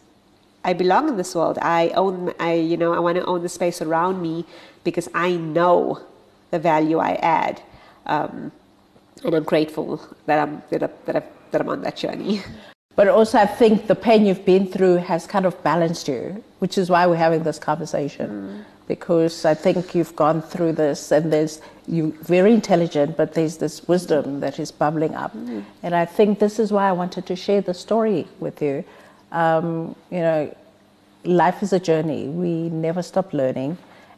I 0.64 0.74
belong 0.74 1.10
in 1.10 1.18
this 1.18 1.34
world. 1.34 1.58
I 1.60 1.90
own, 1.96 2.36
I, 2.40 2.54
you 2.54 2.78
know, 2.78 2.94
I 2.94 3.00
want 3.00 3.16
to 3.16 3.26
own 3.26 3.42
the 3.42 3.50
space 3.50 3.82
around 3.82 4.22
me 4.22 4.46
because 4.84 5.10
I 5.16 5.38
know 5.38 6.04
the 6.52 6.60
value 6.60 7.00
I 7.00 7.14
add. 7.14 7.64
Um, 8.06 8.52
and 9.24 9.34
I'm 9.34 9.44
grateful 9.44 10.00
that 10.28 10.38
I'm, 10.38 10.62
that, 10.70 10.84
I, 10.84 10.90
that, 11.06 11.16
I, 11.16 11.24
that 11.50 11.62
I'm 11.62 11.70
on 11.70 11.82
that 11.82 11.98
journey. 11.98 12.44
But 12.98 13.10
also, 13.10 13.38
I 13.38 13.46
think 13.46 13.86
the 13.86 13.94
pain 13.94 14.26
you've 14.26 14.44
been 14.44 14.66
through 14.66 14.96
has 14.96 15.28
kind 15.28 15.46
of 15.46 15.54
balanced 15.64 16.08
you, 16.08 16.44
which 16.58 16.80
is 16.80 16.90
why 16.90 17.06
we're 17.06 17.24
having 17.28 17.44
this 17.44 17.60
conversation. 17.60 18.30
Mm. 18.30 18.66
Because 18.88 19.46
I 19.46 19.54
think 19.54 19.94
you've 19.94 20.16
gone 20.16 20.42
through 20.42 20.74
this, 20.74 21.12
and 21.12 21.32
there's 21.32 21.62
you're 21.88 22.12
very 22.24 22.54
intelligent, 22.54 23.16
but 23.16 23.36
there's 23.36 23.58
this 23.58 23.88
wisdom 23.88 24.40
that 24.40 24.58
is 24.58 24.72
bubbling 24.72 25.14
up. 25.14 25.32
Mm. 25.38 25.64
And 25.84 25.94
I 25.94 26.06
think 26.06 26.40
this 26.40 26.58
is 26.58 26.72
why 26.72 26.90
I 26.90 26.92
wanted 26.92 27.28
to 27.28 27.36
share 27.36 27.62
the 27.62 27.76
story 27.76 28.28
with 28.40 28.64
you. 28.64 28.84
Um, 29.32 29.96
you 30.10 30.22
know, 30.22 30.56
life 31.24 31.62
is 31.62 31.74
a 31.74 31.80
journey. 31.80 32.28
We 32.28 32.70
never 32.70 33.04
stop 33.04 33.32
learning, 33.32 33.78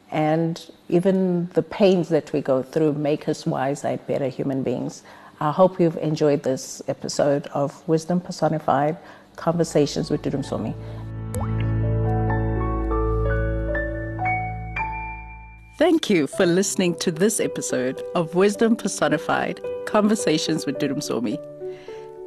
and 0.09 0.55
even 0.87 1.47
the 1.47 1.63
pains 1.63 2.07
that 2.09 2.31
we 2.31 2.39
go 2.39 2.63
through 2.63 2.93
make 2.93 3.27
us 3.27 3.45
wiser 3.45 3.89
and 3.89 4.07
better 4.07 4.29
human 4.29 4.63
beings. 4.63 5.03
I 5.41 5.51
hope 5.51 5.79
you've 5.79 5.95
enjoyed 5.95 6.43
this 6.43 6.81
episode 6.89 7.47
of 7.53 7.87
Wisdom 7.87 8.19
Personified 8.19 8.97
Conversations 9.37 10.09
with 10.09 10.21
Dudu 10.21 10.39
Msomi. 10.43 10.75
Thank 15.77 16.09
you 16.09 16.27
for 16.27 16.45
listening 16.45 16.95
to 16.95 17.09
this 17.09 17.39
episode 17.39 18.03
of 18.15 18.35
Wisdom 18.35 18.75
Personified 18.75 19.61
Conversations 19.85 20.65
with 20.65 20.77
Dudu 20.77 20.95
Msomi. 20.95 21.37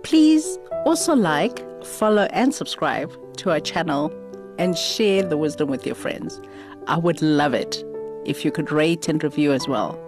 Please 0.03 0.59
also 0.87 1.15
like, 1.15 1.63
follow, 1.85 2.29
and 2.31 2.55
subscribe 2.55 3.13
to 3.37 3.51
our 3.51 3.61
channel 3.61 4.11
and 4.59 4.79
share 4.79 5.23
the 5.23 5.37
wisdom 5.37 5.69
with 5.69 5.85
your 5.85 5.97
friends. 5.97 6.41
I 6.87 6.97
would 6.97 7.21
love 7.21 7.53
it 7.53 7.85
if 8.25 8.43
you 8.43 8.51
could 8.51 8.73
rate 8.73 9.07
and 9.07 9.23
review 9.23 9.53
as 9.53 9.69
well. 9.69 9.99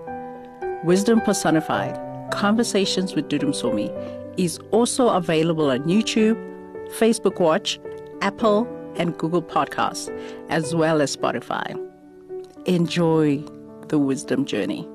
Wisdom 0.85 1.21
Personified 1.21 2.13
Conversations 2.35 3.14
with 3.14 3.29
Dudu 3.29 3.44
Msomi 3.44 3.88
is 4.37 4.59
also 4.73 5.09
available 5.09 5.70
on 5.70 5.85
YouTube, 5.85 6.37
Facebook 6.99 7.38
Watch, 7.40 7.79
Apple, 8.23 8.66
and 8.97 9.16
Google 9.16 9.42
Podcasts, 9.42 10.11
as 10.49 10.75
well 10.75 11.01
as 11.01 11.16
Spotify. 11.16 11.81
Enjoy 12.66 13.38
the 13.88 13.99
wisdom 13.99 14.44
journey. 14.44 14.88